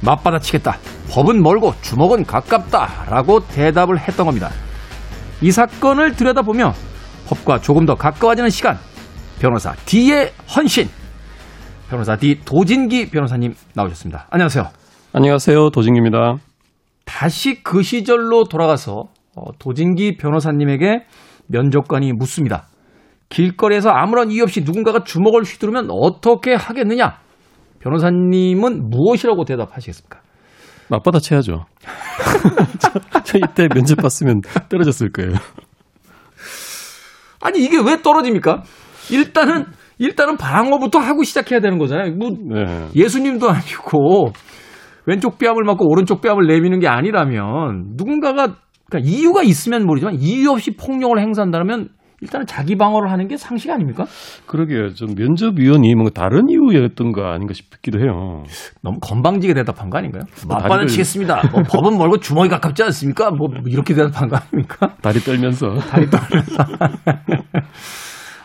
맞받아치겠다. 0.00 0.76
법은 1.10 1.42
멀고 1.42 1.72
주먹은 1.82 2.24
가깝다. 2.24 3.06
라고 3.10 3.40
대답을 3.40 3.98
했던 3.98 4.26
겁니다. 4.26 4.50
이 5.40 5.50
사건을 5.50 6.14
들여다보며 6.16 6.72
법과 7.28 7.60
조금 7.60 7.86
더 7.86 7.94
가까워지는 7.94 8.50
시간. 8.50 8.76
변호사 9.40 9.74
D의 9.86 10.32
헌신. 10.54 10.88
변호사 11.88 12.16
D 12.16 12.40
도진기 12.44 13.10
변호사님 13.10 13.54
나오셨습니다. 13.74 14.26
안녕하세요. 14.30 14.68
안녕하세요. 15.12 15.70
도진기입니다. 15.70 16.36
다시 17.04 17.62
그 17.62 17.82
시절로 17.82 18.44
돌아가서 18.44 19.04
어, 19.36 19.42
도진기 19.58 20.16
변호사님에게 20.16 21.04
면접관이 21.48 22.12
묻습니다. 22.12 22.66
길거리에서 23.28 23.90
아무런 23.90 24.30
이유 24.30 24.42
없이 24.42 24.62
누군가가 24.62 25.04
주먹을 25.04 25.42
휘두르면 25.42 25.88
어떻게 25.90 26.54
하겠느냐? 26.54 27.18
변호사님은 27.80 28.88
무엇이라고 28.90 29.44
대답하시겠습니까? 29.44 30.20
맞받아 30.88 31.18
쳐야죠. 31.18 31.64
저, 32.78 33.20
저 33.24 33.38
이때 33.38 33.68
면접 33.68 33.96
봤으면 33.96 34.40
떨어졌을 34.68 35.10
거예요. 35.10 35.32
아니 37.40 37.64
이게 37.64 37.78
왜 37.78 38.02
떨어집니까? 38.02 38.62
일단은 39.10 39.66
일단은 39.98 40.36
방어부터 40.36 40.98
하고 40.98 41.22
시작해야 41.22 41.60
되는 41.60 41.78
거잖아요. 41.78 42.14
뭐 42.16 42.30
네. 42.30 42.88
예수님도 42.94 43.48
아니고 43.48 44.32
왼쪽 45.06 45.38
뺨을 45.38 45.64
맞고 45.64 45.88
오른쪽 45.88 46.20
뺨을 46.20 46.46
내미는 46.46 46.80
게 46.80 46.88
아니라면 46.88 47.94
누군가가 47.96 48.56
그러니까 48.88 49.10
이유가 49.10 49.42
있으면 49.42 49.86
모르지만 49.86 50.16
이유 50.20 50.50
없이 50.50 50.76
폭력을 50.76 51.18
행사한다면 51.18 51.88
일단은 52.22 52.46
자기 52.46 52.76
방어를 52.76 53.10
하는 53.10 53.28
게 53.28 53.36
상식 53.36 53.70
아닙니까? 53.70 54.06
그러게요. 54.46 54.94
좀 54.94 55.14
면접위원이 55.14 55.94
뭔가 55.94 56.10
다른 56.14 56.48
이유였던가 56.48 57.32
아닌가 57.32 57.52
싶기도 57.52 58.00
해요. 58.00 58.42
너무 58.82 58.98
건방지게 59.00 59.52
대답한 59.54 59.90
거 59.90 59.98
아닌가요? 59.98 60.22
뭐 60.46 60.56
맞바는 60.56 60.86
다리를- 60.86 60.88
치겠습니다. 60.88 61.42
뭐 61.52 61.62
법은 61.62 61.98
멀고 61.98 62.18
주먹이 62.18 62.48
가깝지 62.48 62.82
않습니까? 62.84 63.30
뭐 63.30 63.48
이렇게 63.66 63.94
대답한 63.94 64.28
거 64.28 64.36
아닙니까? 64.36 64.94
다리 65.02 65.20
떨면서. 65.20 65.74
다리 65.90 66.08
떨면서. 66.08 66.64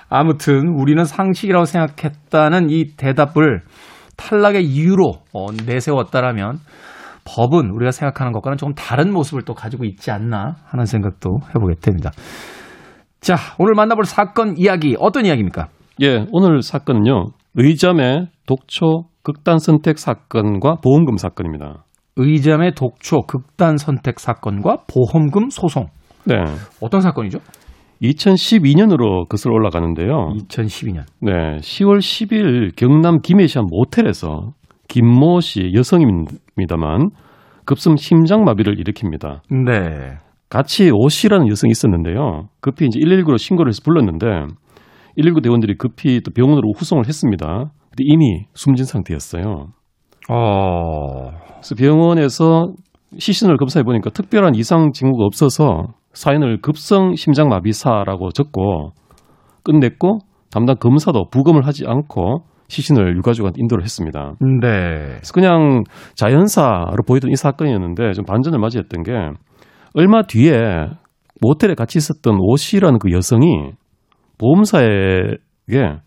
아무튼 0.09 0.67
우리는 0.77 1.03
상식이라고 1.05 1.65
생각했다는 1.65 2.69
이 2.69 2.95
대답을 2.97 3.61
탈락의 4.17 4.63
이유로 4.65 5.13
어, 5.33 5.45
내세웠다라면 5.65 6.59
법은 7.23 7.69
우리가 7.69 7.91
생각하는 7.91 8.33
것과는 8.33 8.57
조금 8.57 8.73
다른 8.75 9.13
모습을 9.13 9.43
또 9.43 9.53
가지고 9.53 9.85
있지 9.85 10.11
않나 10.11 10.55
하는 10.65 10.85
생각도 10.85 11.39
해보게 11.55 11.75
됩니다. 11.81 12.11
자, 13.21 13.35
오늘 13.59 13.73
만나볼 13.75 14.05
사건 14.05 14.57
이야기 14.57 14.95
어떤 14.99 15.27
이야기입니까? 15.27 15.67
예, 16.01 16.25
오늘 16.31 16.63
사건은요. 16.63 17.27
의점의 17.53 18.29
독초 18.47 19.03
극단 19.21 19.59
선택 19.59 19.99
사건과 19.99 20.77
보험금 20.83 21.17
사건입니다. 21.17 21.85
의점의 22.15 22.73
독초 22.73 23.21
극단 23.27 23.77
선택 23.77 24.19
사건과 24.19 24.85
보험금 24.91 25.51
소송. 25.51 25.85
네. 26.25 26.35
어떤 26.81 27.01
사건이죠? 27.01 27.37
2012년으로 28.01 29.29
거슬러 29.29 29.53
올라가는데요. 29.53 30.33
2012년. 30.49 31.03
네, 31.19 31.57
10월 31.57 31.99
10일 31.99 32.75
경남 32.75 33.19
김해시 33.21 33.59
한 33.59 33.67
모텔에서 33.69 34.53
김모 34.87 35.41
씨 35.41 35.71
여성입니다만 35.75 37.11
급성 37.65 37.97
심장마비를 37.97 38.77
일으킵니다. 38.77 39.41
네. 39.51 40.17
같이 40.51 40.91
오 40.93 41.07
씨라는 41.07 41.47
여성이 41.47 41.71
있었는데요. 41.71 42.49
급히 42.59 42.85
이제 42.85 42.99
119로 42.99 43.37
신고를 43.37 43.69
해서 43.69 43.79
불렀는데 43.85 44.25
119 45.15 45.39
대원들이 45.41 45.77
급히 45.77 46.19
또 46.21 46.31
병원으로 46.31 46.73
후송을 46.75 47.07
했습니다. 47.07 47.47
근데 47.47 48.03
이미 48.03 48.43
숨진 48.53 48.85
상태였어요. 48.85 49.67
어, 50.29 51.31
그래서 51.53 51.75
병원에서 51.75 52.73
시신을 53.17 53.55
검사해 53.55 53.83
보니까 53.83 54.09
특별한 54.09 54.55
이상 54.55 54.91
징후가 54.91 55.23
없어서 55.23 55.93
사인을 56.11 56.59
급성 56.61 57.15
심장마비사라고 57.15 58.31
적고 58.31 58.91
끝냈고 59.63 60.19
담당 60.51 60.75
검사도 60.75 61.29
부검을 61.31 61.65
하지 61.65 61.85
않고 61.87 62.43
시신을 62.67 63.15
유가족한테 63.15 63.57
인도를 63.61 63.85
했습니다. 63.85 64.33
네. 64.41 64.67
그래서 65.15 65.33
그냥 65.33 65.83
자연사로 66.15 67.03
보이던 67.07 67.31
이 67.31 67.35
사건이었는데 67.37 68.11
좀 68.11 68.25
반전을 68.25 68.59
맞이했던 68.59 69.03
게 69.03 69.11
얼마 69.93 70.23
뒤에 70.23 70.87
모텔에 71.41 71.73
같이 71.75 71.97
있었던 71.97 72.37
오 72.39 72.55
씨라는 72.55 72.99
그 72.99 73.11
여성이 73.11 73.71
보험사에게 74.37 75.97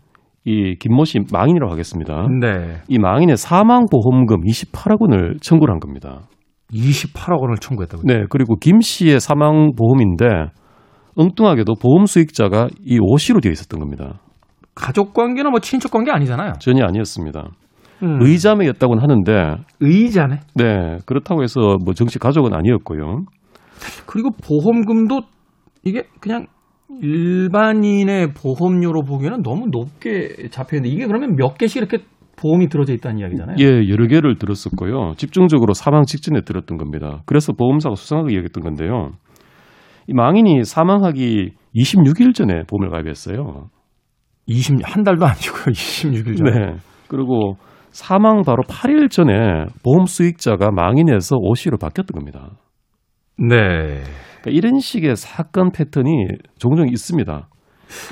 이 0.45 0.75
김모 0.79 1.05
씨 1.05 1.19
망인이라고 1.31 1.71
하겠습니다. 1.71 2.27
네. 2.39 2.81
이 2.87 2.99
망인의 2.99 3.37
사망 3.37 3.85
보험금 3.91 4.41
28억 4.41 5.01
원을 5.01 5.37
청구를 5.41 5.73
한 5.73 5.79
겁니다. 5.79 6.21
28억 6.71 7.41
원을 7.41 7.57
청구했다고요? 7.57 8.03
네, 8.05 8.25
그리고 8.29 8.55
김 8.57 8.79
씨의 8.81 9.19
사망 9.19 9.71
보험인데 9.75 10.25
엉뚱하게도 11.15 11.75
보험 11.81 12.05
수익자가 12.05 12.67
이 12.85 12.97
오 12.99 13.17
씨로 13.17 13.39
되어 13.39 13.51
있었던 13.51 13.79
겁니다. 13.79 14.19
가족 14.75 15.13
관계나 15.13 15.49
뭐 15.49 15.59
친척 15.59 15.91
관계 15.91 16.11
아니잖아요. 16.11 16.53
전혀 16.59 16.85
아니었습니다. 16.85 17.49
음. 18.03 18.17
의자매였다고는 18.21 19.01
하는데 19.01 19.55
의자네. 19.79 20.39
네, 20.55 20.97
그렇다고 21.05 21.43
해서 21.43 21.77
뭐 21.85 21.93
정식 21.93 22.19
가족은 22.19 22.53
아니었고요. 22.53 23.23
그리고 24.05 24.31
보험금도 24.31 25.21
이게 25.83 26.03
그냥 26.19 26.47
일반인의 27.01 28.33
보험료로 28.33 29.03
보기에는 29.03 29.41
너무 29.41 29.67
높게 29.67 30.49
잡혀 30.49 30.77
있는데 30.77 30.95
이게 30.95 31.07
그러면 31.07 31.35
몇 31.35 31.57
개씩 31.57 31.77
이렇게 31.77 31.99
보험이 32.37 32.67
들어져 32.67 32.93
있다는 32.93 33.19
이야기잖아요. 33.19 33.55
예, 33.59 33.89
여러 33.89 34.07
개를 34.07 34.37
들었었고요. 34.37 35.13
집중적으로 35.17 35.73
사망 35.73 36.03
직전에 36.03 36.41
들었던 36.41 36.77
겁니다. 36.77 37.21
그래서 37.25 37.53
보험사가 37.53 37.95
수상하게 37.95 38.35
여겼던 38.37 38.63
건데요. 38.63 39.11
이 40.07 40.13
망인이 40.13 40.63
사망하기 40.63 41.53
26일 41.75 42.35
전에 42.35 42.63
보험을 42.67 42.91
가입했어요. 42.91 43.69
20, 44.47 44.77
한 44.83 45.03
달도 45.03 45.25
아니고요. 45.25 45.63
26일 45.73 46.37
전에. 46.37 46.51
네. 46.51 46.75
그리고 47.07 47.55
사망 47.89 48.41
바로 48.43 48.61
8일 48.63 49.09
전에 49.09 49.65
보험 49.83 50.05
수익자가 50.05 50.71
망인에서 50.71 51.37
오 51.39 51.55
씨로 51.55 51.77
바뀌었던 51.77 52.13
겁니다. 52.13 52.51
네. 53.37 54.03
그러니까 54.41 54.51
이런 54.51 54.79
식의 54.79 55.15
사건 55.15 55.71
패턴이 55.71 56.27
종종 56.57 56.87
있습니다. 56.87 57.47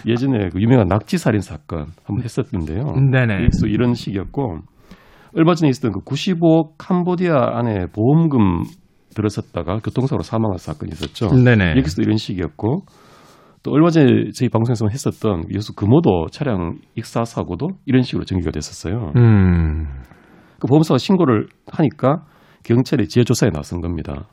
예전에 0.06 0.50
그 0.50 0.62
유명한 0.62 0.88
낙지 0.88 1.18
살인 1.18 1.42
사건 1.42 1.88
한번 2.04 2.24
했었는데요. 2.24 2.94
네네. 3.12 3.48
이런 3.68 3.94
식이었고 3.94 4.60
얼마 5.36 5.56
전에 5.56 5.70
있었던 5.70 5.92
그 5.92 6.00
95억 6.02 6.78
캄보디아 6.78 7.58
안에 7.58 7.88
보험금 7.88 8.64
들었었다가 9.16 9.80
교통사고로 9.80 10.24
사망한 10.24 10.58
사건이 10.58 10.92
있었죠. 10.92 11.30
네네. 11.30 11.78
여기서도 11.78 12.04
이런 12.04 12.18
식이었고 12.18 12.82
또 13.64 13.72
얼마 13.72 13.90
전에 13.90 14.32
저희 14.36 14.50
방송에서 14.50 14.88
했었던 14.92 15.46
여수 15.54 15.74
금오도 15.74 16.28
차량 16.32 16.76
익사 16.96 17.24
사고도 17.24 17.70
이런 17.86 18.02
식으로 18.04 18.26
전개가 18.26 18.52
됐었어요. 18.52 19.14
음. 19.16 19.88
그 20.60 20.68
보험사가 20.68 20.98
신고를 20.98 21.48
하니까 21.72 22.24
경찰이 22.64 23.08
지혜 23.08 23.24
조사에 23.24 23.50
나선 23.52 23.82
겁니다. 23.82 24.28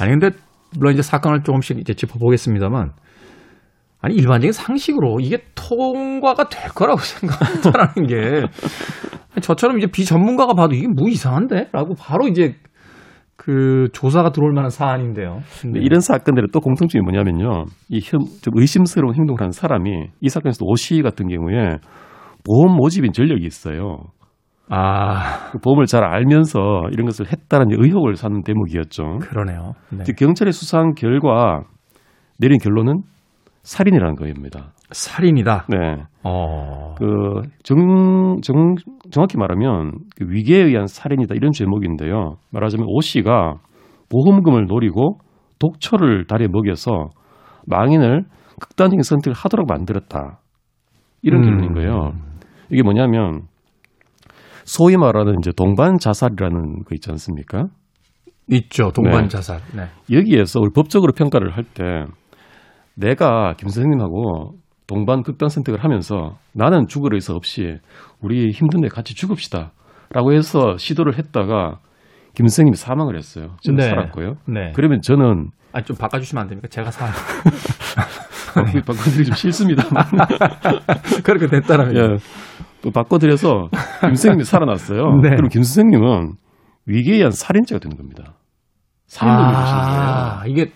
아니 0.00 0.10
근데 0.10 0.30
물론 0.78 0.94
이제 0.94 1.02
사건을 1.02 1.42
조금씩 1.42 1.78
이제 1.78 1.94
짚어보겠습니다만 1.94 2.92
아니 4.00 4.14
일반적인 4.16 4.52
상식으로 4.52 5.20
이게 5.20 5.38
통과가 5.54 6.48
될 6.48 6.68
거라고 6.70 7.00
생각한다라는 7.02 8.06
게 8.06 8.46
저처럼 9.40 9.78
이제 9.78 9.86
비전문가가 9.86 10.54
봐도 10.54 10.74
이게 10.74 10.86
뭐 10.86 11.08
이상한데라고 11.08 11.94
바로 11.98 12.28
이제 12.28 12.54
그 13.36 13.88
조사가 13.92 14.30
들어올 14.30 14.52
만한 14.52 14.70
사안인데요. 14.70 15.40
근데 15.60 15.80
이런 15.80 16.00
사건들의 16.00 16.48
또 16.52 16.60
공통점이 16.60 17.02
뭐냐면요. 17.02 17.64
이 17.88 18.00
혐, 18.02 18.20
좀 18.42 18.54
의심스러운 18.56 19.14
행동을 19.14 19.40
하는 19.40 19.50
사람이 19.50 19.90
이 20.20 20.28
사건에서 20.28 20.64
오씨 20.64 21.02
같은 21.02 21.28
경우에 21.28 21.78
보험 22.44 22.76
모집인 22.76 23.12
전력이 23.12 23.44
있어요. 23.44 23.98
아그 24.68 25.58
보험을 25.58 25.86
잘 25.86 26.04
알면서 26.04 26.88
이런 26.90 27.06
것을 27.06 27.26
했다는 27.30 27.66
의혹을 27.70 28.16
사는 28.16 28.42
대목이었죠. 28.42 29.18
그러네요. 29.20 29.72
네. 29.90 30.04
경찰의 30.16 30.52
수사한 30.52 30.94
결과 30.94 31.62
내린 32.38 32.58
결론은 32.58 33.02
살인이라는 33.62 34.16
겁니다. 34.16 34.72
살인이다. 34.90 35.66
네. 35.68 36.04
어. 36.22 36.94
그 36.98 37.42
정, 37.62 38.40
정, 38.42 38.74
정확히 39.10 39.36
말하면 39.36 39.92
그 40.16 40.26
위계에 40.28 40.62
의한 40.62 40.86
살인이다 40.86 41.34
이런 41.34 41.52
제목인데요. 41.52 42.36
말하자면 42.50 42.86
오 42.88 43.00
씨가 43.00 43.56
보험금을 44.10 44.66
노리고 44.66 45.18
독초를 45.58 46.26
다리에 46.26 46.48
먹여서 46.50 47.10
망인을 47.66 48.24
극단적인 48.60 49.02
선택을 49.02 49.34
하도록 49.34 49.66
만들었다. 49.66 50.38
이런 51.22 51.42
음. 51.42 51.48
결론인 51.48 51.74
거예요. 51.74 52.12
이게 52.70 52.82
뭐냐면 52.82 53.42
소위 54.64 54.96
말하는 54.96 55.34
이제 55.40 55.50
동반 55.56 55.98
자살이라는 55.98 56.84
거 56.84 56.94
있지 56.94 57.10
않습니까? 57.10 57.66
있죠. 58.50 58.90
동반 58.92 59.22
네. 59.24 59.28
자살. 59.28 59.60
네. 59.74 59.84
여기에서 60.10 60.60
우리 60.60 60.70
법적으로 60.74 61.12
평가를 61.12 61.56
할 61.56 61.64
때 61.74 62.04
내가 62.96 63.54
김 63.56 63.68
선생님하고 63.68 64.54
동반 64.86 65.22
극단 65.22 65.48
선택을 65.48 65.82
하면서 65.82 66.36
나는 66.52 66.86
죽을 66.86 67.14
의사 67.14 67.32
없이 67.34 67.78
우리 68.20 68.50
힘든데 68.50 68.88
같이 68.88 69.14
죽읍시다. 69.14 69.72
라고 70.10 70.32
해서 70.34 70.76
시도를 70.76 71.18
했다가 71.18 71.78
김 72.36 72.46
선생님이 72.46 72.76
사망을 72.76 73.16
했어요. 73.16 73.56
저는 73.62 73.78
네. 73.78 73.88
살았고요. 73.88 74.34
네. 74.46 74.72
그러면 74.74 75.00
저는 75.02 75.48
아, 75.72 75.80
좀 75.82 75.96
바꿔주시면 75.96 76.42
안 76.42 76.48
됩니까? 76.48 76.68
제가 76.68 76.90
사. 76.92 77.06
바꾸- 78.54 78.80
바꿔드리기 78.86 79.24
좀 79.24 79.34
싫습니다. 79.34 79.82
그렇게 81.24 81.46
됐다라면. 81.48 81.96
예. 81.96 82.16
또 82.84 82.90
바꿔드려서 82.90 83.70
김 84.02 84.14
선생님이 84.14 84.44
살아났어요. 84.44 85.20
네. 85.22 85.30
그럼 85.30 85.48
김 85.48 85.62
선생님은 85.62 86.34
위기에 86.84 87.14
의한 87.14 87.30
살인죄가 87.30 87.78
되는 87.78 87.96
겁니다. 87.96 88.34
살인범이 89.06 89.52
거예요. 89.52 89.66
아, 89.66 90.42
이게 90.46 90.70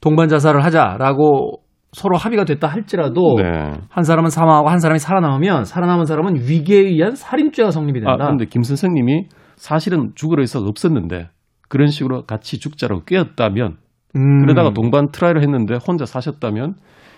동반 0.00 0.28
자살을 0.28 0.62
하자라고 0.64 1.62
서로 1.92 2.16
합의가 2.16 2.44
됐다 2.44 2.68
할지라도 2.68 3.34
네. 3.38 3.72
한 3.88 4.04
사람은 4.04 4.30
사망하고 4.30 4.68
한 4.68 4.78
사람이 4.78 5.00
살아남으면 5.00 5.64
살아남은 5.64 6.04
사람은 6.04 6.36
위계에 6.48 6.78
의한 6.78 7.16
살인죄가 7.16 7.72
성립이 7.72 7.98
된다. 7.98 8.24
아, 8.24 8.28
근데 8.28 8.44
김 8.44 8.62
선생님이 8.62 9.26
사실은 9.56 10.12
죽을 10.14 10.38
의사가 10.38 10.64
없었는데 10.68 11.28
그런 11.68 11.88
식으로 11.88 12.24
같이 12.24 12.60
죽자라고 12.60 13.02
꾀었다면 13.04 13.78
음, 14.14 14.40
그러다가 14.42 14.70
동반 14.70 15.10
try를 15.10 15.42
했는데 15.42 15.76
혼자 15.86 16.04
사셨다면 16.04 16.74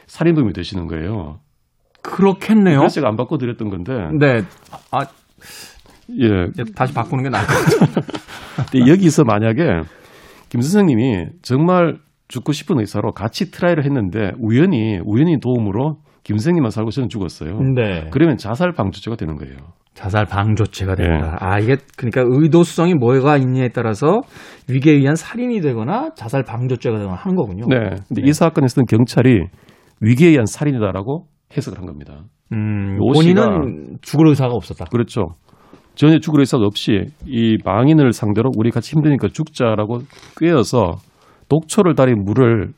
살인범이 0.07 0.55
되시는 0.55 0.87
거예요. 0.87 1.41
그렇겠네요. 2.03 2.89
제가 2.89 3.09
안 3.09 3.17
바꿔 3.17 3.39
드렸던 3.39 3.71
건데 3.71 3.93
네. 4.19 4.43
아, 4.91 5.07
예. 6.19 6.47
이제 6.53 6.65
다시 6.75 6.93
바꾸는 6.93 7.25
게 7.25 7.31
나을 7.31 7.47
것 7.47 7.55
같아요. 7.55 8.07
근데 8.71 8.91
여기서 8.91 9.25
만약에 9.25 9.83
김 10.49 10.61
선생님이 10.61 11.27
정말 11.43 11.99
죽고 12.29 12.53
싶은 12.53 12.79
의사로 12.79 13.13
같이 13.13 13.51
try를 13.51 13.85
했는데 13.85 14.33
우연히 14.39 14.99
우연히 15.05 15.39
도움으로 15.41 15.99
김 16.23 16.37
선생님만 16.37 16.71
살고 16.71 16.91
저는 16.91 17.09
죽었어요. 17.09 17.59
네. 17.75 18.07
그러면 18.11 18.37
자살 18.37 18.73
방조죄가 18.73 19.17
되는 19.17 19.37
거예요. 19.37 19.57
자살 19.95 20.27
방조죄가 20.27 20.95
네. 20.95 21.05
된다. 21.05 21.37
아, 21.41 21.59
이게 21.59 21.77
그러니까 21.97 22.23
의도수성이 22.27 22.95
뭐가 22.95 23.37
있냐에 23.37 23.69
따라서 23.69 24.21
위계에 24.69 24.95
의한 24.95 25.17
살인이 25.17 25.61
되거나 25.61 26.11
자살 26.15 26.45
방조죄가 26.45 26.99
되거나 26.99 27.17
하는 27.17 27.37
거군요. 27.37 27.67
네. 27.69 27.97
근데 28.09 28.23
네. 28.23 28.29
이 28.29 28.33
사건에서는 28.33 28.87
경찰이 28.87 29.47
위계에 30.01 30.29
의한 30.29 30.47
살인이다라고 30.47 31.27
해석을 31.57 31.79
한 31.79 31.87
겁니다. 31.87 32.25
음, 32.53 32.99
오 33.01 33.13
본인은 33.13 33.99
죽을 34.03 34.29
의사가 34.29 34.55
없었다. 34.55 34.87
그렇죠. 34.87 35.35
전혀 35.95 36.19
죽을 36.19 36.41
의사가 36.41 36.65
없이 36.65 37.07
이 37.27 37.59
망인을 37.65 38.13
상대로 38.13 38.51
우리 38.57 38.71
같이 38.71 38.93
힘드니까 38.95 39.29
죽자라고 39.29 40.01
꿰어서 40.37 40.93
독초를 41.49 41.95
달인 41.95 42.25
물을 42.25 42.73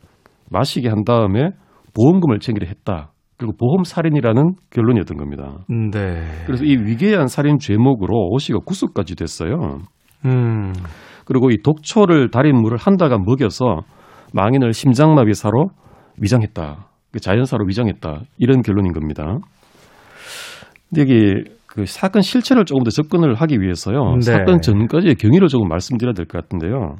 마시게 0.50 0.88
한 0.88 1.04
다음에 1.04 1.50
보험금을 1.94 2.40
챙기려 2.40 2.66
했다. 2.66 3.12
그리고 3.36 3.54
보험 3.56 3.84
살인이라는 3.84 4.54
결론이 4.70 5.00
었던 5.00 5.16
겁니다. 5.16 5.58
네. 5.68 6.22
그래서 6.46 6.64
이 6.64 6.76
위계한 6.76 7.26
살인 7.26 7.58
죄목으로 7.58 8.28
오 8.30 8.38
씨가 8.38 8.60
구속까지 8.64 9.16
됐어요. 9.16 9.78
음. 10.24 10.72
그리고 11.24 11.50
이 11.50 11.58
독초를 11.62 12.30
달인 12.30 12.56
물을 12.56 12.76
한 12.78 12.96
달간 12.96 13.24
먹여서 13.24 13.80
망인을 14.32 14.72
심장마비사로 14.72 15.68
위장했다. 16.20 16.91
그 17.12 17.20
자연사로 17.20 17.66
위장했다. 17.66 18.20
이런 18.38 18.62
결론인 18.62 18.92
겁니다. 18.92 19.38
근데 20.88 21.02
여기 21.02 21.44
그 21.66 21.86
사건 21.86 22.22
실체를 22.22 22.64
조금 22.64 22.82
더 22.84 22.90
접근을 22.90 23.34
하기 23.34 23.60
위해서요. 23.60 24.14
네. 24.16 24.20
사건 24.20 24.60
전까지의 24.60 25.14
경위를 25.16 25.48
조금 25.48 25.68
말씀드려야 25.68 26.12
될 26.14 26.26
것 26.26 26.40
같은데요. 26.42 26.96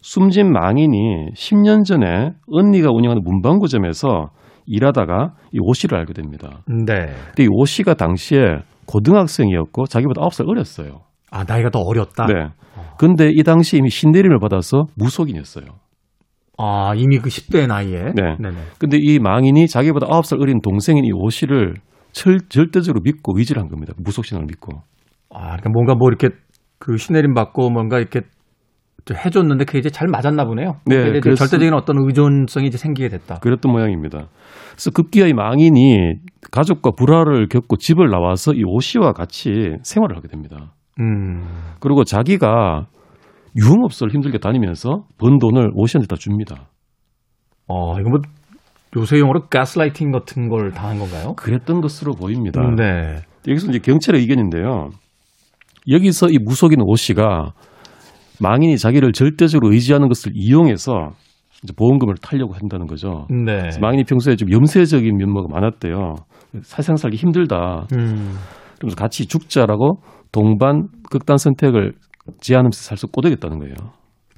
숨진 0.00 0.52
망인이 0.52 1.30
10년 1.34 1.84
전에 1.84 2.30
언니가 2.50 2.90
운영하는 2.92 3.22
문방구점에서 3.24 4.30
일하다가 4.66 5.32
이오 5.52 5.72
씨를 5.74 5.98
알게 5.98 6.12
됩니다. 6.12 6.62
네. 6.68 7.06
근데 7.34 7.44
이오 7.44 7.64
씨가 7.64 7.94
당시에 7.94 8.40
고등학생이었고 8.86 9.86
자기보다 9.86 10.20
9살 10.22 10.48
어렸어요. 10.48 11.00
아, 11.30 11.44
나이가 11.44 11.70
더 11.70 11.80
어렸다. 11.80 12.26
네. 12.26 12.48
근데 12.98 13.30
이 13.32 13.42
당시 13.42 13.76
이미 13.78 13.90
신내림을 13.90 14.38
받아서 14.38 14.84
무속인이었어요. 14.96 15.64
아, 16.64 16.92
이미 16.94 17.18
그 17.18 17.28
10대 17.28 17.66
나이에. 17.66 18.12
네. 18.14 18.36
네네. 18.38 18.56
근데 18.78 18.96
이 19.00 19.18
망인이 19.18 19.66
자기보다 19.66 20.06
9살 20.06 20.40
어린 20.40 20.60
동생인 20.60 21.04
이 21.04 21.10
오 21.12 21.28
씨를 21.28 21.74
철, 22.12 22.38
절대적으로 22.48 23.00
믿고 23.02 23.36
의지를 23.36 23.60
한 23.60 23.68
겁니다. 23.68 23.94
무속신앙을 23.98 24.46
믿고. 24.46 24.78
아, 25.30 25.56
그러니까 25.56 25.70
뭔가 25.70 25.94
뭐 25.94 26.08
이렇게 26.08 26.28
그 26.78 26.96
신내림 26.96 27.34
받고 27.34 27.70
뭔가 27.70 27.98
이렇게 27.98 28.20
좀 29.04 29.16
해줬는데 29.16 29.64
그게 29.64 29.78
이제 29.80 29.90
잘 29.90 30.06
맞았나 30.08 30.44
보네요. 30.44 30.76
네, 30.86 31.18
그래서- 31.20 31.34
절대적인 31.46 31.74
어떤 31.74 31.96
의존성이 32.06 32.68
이제 32.68 32.78
생기게 32.78 33.08
됐다. 33.08 33.38
그랬던 33.40 33.72
모양입니다. 33.72 34.28
그래서 34.72 34.90
급기야 34.92 35.26
이 35.26 35.32
망인이 35.32 36.14
가족과 36.52 36.92
불화를 36.96 37.48
겪고 37.48 37.76
집을 37.78 38.10
나와서 38.10 38.52
이 38.52 38.62
오 38.64 38.78
씨와 38.80 39.12
같이 39.12 39.74
생활을 39.82 40.16
하게 40.16 40.28
됩니다. 40.28 40.72
음. 41.00 41.42
그리고 41.80 42.04
자기가 42.04 42.86
유흥업소를 43.56 44.12
힘들게 44.12 44.38
다니면서 44.38 45.04
번 45.18 45.38
돈을 45.38 45.70
오 45.74 45.86
씨한테 45.86 46.06
다 46.06 46.16
줍니다. 46.16 46.68
어, 47.68 47.98
이거 48.00 48.10
뭐 48.10 48.20
요새 48.96 49.18
용어로 49.18 49.48
가스라이팅 49.48 50.10
같은 50.10 50.48
걸 50.48 50.70
당한 50.72 50.98
건가요? 50.98 51.34
그랬던 51.36 51.80
것으로 51.80 52.14
보입니다. 52.14 52.60
네. 52.76 53.22
여기서 53.48 53.68
이제 53.70 53.78
경찰의 53.78 54.20
의견인데요. 54.20 54.90
여기서 55.88 56.28
이 56.28 56.38
무속인 56.38 56.80
오 56.82 56.94
씨가 56.94 57.52
망인이 58.40 58.76
자기를 58.76 59.12
절대적으로 59.12 59.72
의지하는 59.72 60.08
것을 60.08 60.32
이용해서 60.34 61.12
이제 61.62 61.72
보험금을 61.76 62.16
타려고 62.20 62.54
한다는 62.54 62.86
거죠. 62.86 63.26
네. 63.30 63.68
망인이 63.80 64.04
평소에 64.04 64.36
좀 64.36 64.50
염세적인 64.50 65.16
면모가 65.16 65.48
많았대요. 65.50 66.14
사상 66.62 66.96
살기 66.96 67.16
힘들다. 67.16 67.86
음. 67.94 68.34
그러면서 68.76 68.96
같이 68.96 69.26
죽자라고 69.26 70.00
동반 70.32 70.88
극단 71.10 71.36
선택을 71.36 71.94
제안하면서 72.40 72.80
살수 72.80 73.08
꼬드겼다는 73.08 73.58
거예요. 73.58 73.74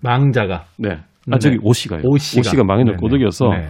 망자가. 0.02 0.64
네. 0.78 0.88
네. 0.88 0.96
아, 1.32 1.38
저기 1.38 1.58
오 1.62 1.72
씨가요. 1.72 2.02
오 2.04 2.18
씨가. 2.18 2.64
망인을. 2.64 2.96
꼬드겨서 2.96 3.48
네. 3.48 3.68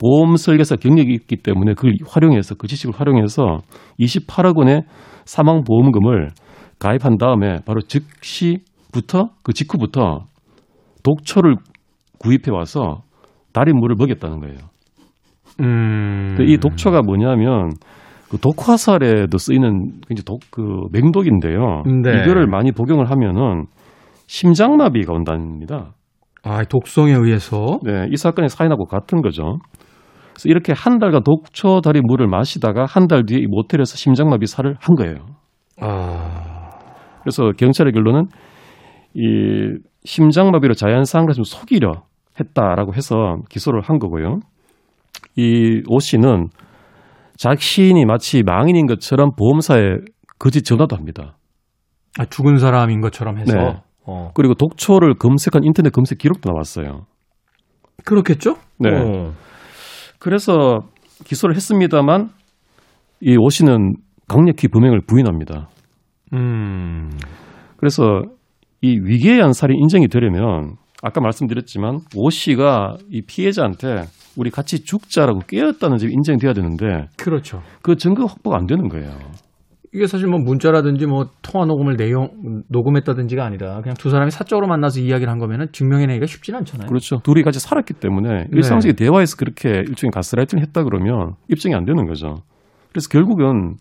보험 0.00 0.36
설계사 0.36 0.76
경력이 0.76 1.12
있기 1.12 1.36
때문에 1.36 1.74
그걸 1.74 1.94
활용해서 2.06 2.56
그 2.56 2.66
지식을 2.66 2.98
활용해서 2.98 3.58
28억 4.00 4.56
원의 4.56 4.82
사망 5.24 5.62
보험금을 5.62 6.30
가입한 6.78 7.18
다음에 7.18 7.58
바로 7.64 7.80
즉시부터 7.80 9.30
그 9.44 9.52
직후부터 9.52 10.26
독초를 11.04 11.56
구입해 12.18 12.50
와서 12.50 13.02
달인 13.52 13.78
물을 13.78 13.94
먹였다는 13.96 14.40
거예요. 14.40 14.58
음. 15.60 16.36
이 16.40 16.56
독초가 16.58 17.02
뭐냐면 17.02 17.70
그 18.32 18.38
독화 18.38 18.78
살에도 18.78 19.36
쓰이는 19.36 20.00
굉장히 20.08 20.24
독, 20.24 20.40
그 20.50 20.62
맹독인데요. 20.90 21.82
네. 22.02 22.22
이거를 22.22 22.46
많이 22.46 22.72
복용을 22.72 23.10
하면은 23.10 23.66
심장마비가 24.26 25.12
온답니다. 25.12 25.92
아, 26.42 26.64
독성에 26.64 27.12
의해서. 27.12 27.78
네, 27.84 28.06
이 28.10 28.16
사건의 28.16 28.48
사인하고 28.48 28.86
같은 28.86 29.20
거죠. 29.20 29.58
그래서 30.32 30.48
이렇게 30.48 30.72
한 30.74 30.98
달간 30.98 31.22
독초 31.22 31.82
다리 31.82 32.00
물을 32.00 32.26
마시다가 32.26 32.86
한 32.86 33.06
달 33.06 33.26
뒤에 33.26 33.38
이 33.38 33.46
모텔에서 33.46 33.96
심장마비 33.96 34.46
살을 34.46 34.76
한 34.80 34.96
거예요. 34.96 35.26
아. 35.82 36.70
그래서 37.20 37.50
경찰의 37.58 37.92
결론은 37.92 38.28
이 39.14 39.76
심장마비로 40.04 40.72
자연상을 40.72 41.30
좀 41.34 41.44
속이려 41.44 41.92
했다라고 42.40 42.94
해서 42.94 43.36
기소를 43.50 43.82
한 43.82 43.98
거고요. 43.98 44.40
이 45.36 45.82
오 45.88 45.98
씨는 45.98 46.48
자신이 47.42 48.04
마치 48.04 48.44
망인인 48.44 48.86
것처럼 48.86 49.32
보험사에 49.36 49.96
거짓 50.38 50.62
전화도 50.62 50.94
합니다. 50.94 51.36
아, 52.18 52.24
죽은 52.24 52.58
사람인 52.58 53.00
것처럼 53.00 53.38
해서. 53.38 53.56
네. 53.56 53.82
어. 54.06 54.30
그리고 54.34 54.54
독초를 54.54 55.14
검색한 55.14 55.64
인터넷 55.64 55.90
검색 55.92 56.18
기록도 56.18 56.50
나왔어요. 56.50 57.06
그렇겠죠? 58.04 58.54
네. 58.78 58.90
어. 58.94 59.32
그래서 60.20 60.80
기소를 61.24 61.56
했습니다만 61.56 62.30
이 63.22 63.36
오 63.36 63.48
씨는 63.48 63.94
강력히 64.28 64.68
범행을 64.68 65.00
부인합니다. 65.06 65.68
음. 66.34 67.10
그래서 67.76 68.22
이 68.82 68.98
위계한 69.02 69.52
살인 69.52 69.78
인정이 69.80 70.06
되려면 70.08 70.76
아까 71.02 71.20
말씀드렸지만 71.20 71.98
오 72.16 72.30
씨가 72.30 72.96
이 73.10 73.22
피해자한테 73.22 74.04
우리 74.36 74.50
같이 74.50 74.84
죽자라고 74.84 75.40
깨었다는 75.40 75.98
점이 75.98 76.12
인정돼야 76.12 76.52
되는데 76.54 77.08
그렇죠. 77.18 77.60
그 77.82 77.96
증거 77.96 78.24
확보가 78.24 78.56
안 78.56 78.66
되는 78.66 78.88
거예요. 78.88 79.10
이게 79.94 80.06
사실 80.06 80.26
뭐 80.26 80.38
문자라든지 80.38 81.04
뭐 81.04 81.26
통화 81.42 81.66
녹음을 81.66 81.96
내용 81.96 82.30
녹음했다든지가 82.70 83.44
아니라 83.44 83.82
그냥 83.82 83.94
두 83.98 84.08
사람이 84.08 84.30
사적으로 84.30 84.66
만나서 84.66 85.00
이야기를 85.00 85.30
한 85.30 85.38
거면은 85.38 85.66
증명해내기가 85.72 86.24
쉽지는 86.24 86.60
않잖아요. 86.60 86.88
그렇죠. 86.88 87.18
둘이 87.18 87.42
같이 87.42 87.60
살았기 87.60 87.94
때문에 87.94 88.46
일상적인 88.52 88.96
대화에서 88.96 89.36
그렇게 89.36 89.68
일종의 89.68 90.12
가스라이팅을 90.12 90.62
했다 90.62 90.84
그러면 90.84 91.34
입증이 91.48 91.74
안 91.74 91.84
되는 91.84 92.06
거죠. 92.06 92.36
그래서 92.90 93.08
결국은 93.10 93.74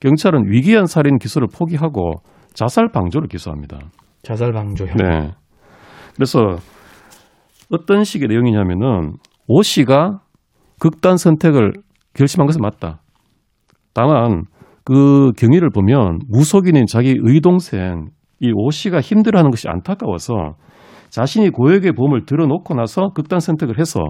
경찰은 0.00 0.44
위기한 0.46 0.86
살인 0.86 1.18
기소를 1.18 1.48
포기하고 1.52 2.20
자살 2.52 2.90
방조를 2.92 3.26
기소합니다. 3.26 3.78
자살 4.22 4.52
방조요. 4.52 4.94
네. 4.94 5.32
그래서 6.18 6.56
어떤 7.70 8.02
식의 8.02 8.26
내용이냐면은 8.28 9.12
오 9.46 9.62
씨가 9.62 10.18
극단 10.80 11.16
선택을 11.16 11.72
결심한 12.12 12.46
것은 12.46 12.60
맞다. 12.60 13.00
다만 13.94 14.42
그 14.84 15.30
경위를 15.36 15.70
보면 15.70 16.18
무속인인 16.28 16.86
자기 16.86 17.14
의동생 17.20 18.08
이 18.40 18.50
오 18.52 18.70
씨가 18.70 19.00
힘들어하는 19.00 19.50
것이 19.50 19.68
안타까워서 19.68 20.56
자신이 21.10 21.50
고액의 21.50 21.92
보험을 21.92 22.24
들어놓고 22.26 22.74
나서 22.74 23.10
극단 23.14 23.38
선택을 23.38 23.78
해서 23.78 24.00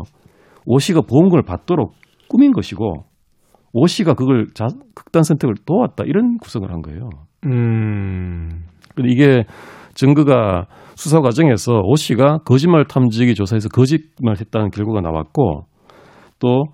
오 0.64 0.78
씨가 0.78 1.02
보험금을 1.02 1.42
받도록 1.42 1.92
꾸민 2.28 2.52
것이고 2.52 3.04
오 3.72 3.86
씨가 3.86 4.14
그걸 4.14 4.46
자, 4.54 4.66
극단 4.94 5.22
선택을 5.22 5.56
도왔다 5.66 6.04
이런 6.06 6.38
구성을 6.38 6.70
한 6.72 6.80
거예요. 6.80 7.10
음. 7.44 8.64
근데 8.94 9.10
이게 9.10 9.44
증거가 9.94 10.66
수사 10.98 11.20
과정에서 11.20 11.80
오 11.84 11.96
씨가 11.96 12.38
거짓말 12.44 12.84
탐지기 12.86 13.34
조사에서 13.34 13.68
거짓말했다는 13.68 14.70
결과가 14.70 15.00
나왔고 15.00 15.64
또 16.38 16.64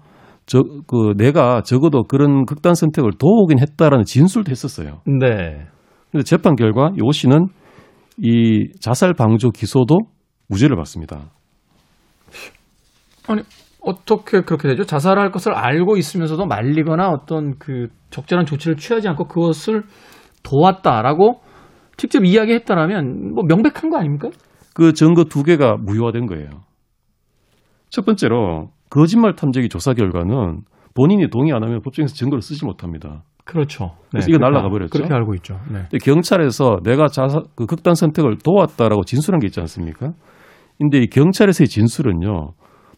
저 0.46 0.62
그 0.86 1.14
내가 1.16 1.62
적어도 1.62 2.04
그런 2.04 2.44
극단 2.44 2.74
선택을 2.74 3.12
도우긴 3.18 3.58
했다라는 3.60 4.04
진술도 4.04 4.50
했었어요. 4.50 5.00
네. 5.06 5.66
근데 6.12 6.22
재판 6.24 6.54
결과 6.54 6.90
이오 6.96 7.12
씨는 7.12 7.46
이 8.18 8.68
자살 8.80 9.14
방조 9.14 9.50
기소도 9.50 9.98
무죄를 10.48 10.76
받습니다. 10.76 11.30
아니 13.26 13.42
어떻게 13.80 14.42
그렇게 14.42 14.68
되죠? 14.68 14.84
자살할 14.84 15.30
것을 15.30 15.54
알고 15.54 15.96
있으면서도 15.96 16.46
말리거나 16.46 17.08
어떤 17.08 17.58
그 17.58 17.88
적절한 18.10 18.46
조치를 18.46 18.76
취하지 18.76 19.08
않고 19.08 19.24
그것을 19.24 19.82
도왔다라고 20.42 21.40
직접 21.96 22.24
이야기했다라면 22.24 23.34
뭐 23.34 23.44
명백한 23.44 23.90
거 23.90 23.98
아닙니까? 23.98 24.30
그 24.74 24.92
증거 24.92 25.24
두 25.24 25.42
개가 25.42 25.76
무효화된 25.76 26.26
거예요. 26.26 26.48
첫 27.90 28.04
번째로 28.04 28.70
거짓말 28.90 29.34
탐지기 29.34 29.68
조사 29.68 29.94
결과는 29.94 30.62
본인이 30.94 31.28
동의 31.30 31.52
안 31.52 31.62
하면 31.62 31.80
법정에서 31.82 32.14
증거를 32.14 32.42
쓰지 32.42 32.64
못합니다. 32.64 33.22
그렇죠. 33.44 33.92
그래서 34.10 34.28
이거 34.28 34.38
그렇게 34.38 34.50
날아가 34.50 34.64
알- 34.66 34.70
버렸죠. 34.70 34.90
그렇게 34.90 35.12
알고 35.14 35.34
있죠. 35.36 35.60
네. 35.70 35.98
경찰에서 36.02 36.78
내가 36.82 37.08
자사, 37.08 37.42
그 37.54 37.66
극단 37.66 37.94
선택을 37.94 38.38
도왔다라고 38.42 39.04
진술한 39.04 39.38
게 39.40 39.46
있지 39.46 39.60
않습니까? 39.60 40.12
근데 40.78 40.98
이 40.98 41.06
경찰에서의 41.08 41.68
진술은요, 41.68 42.52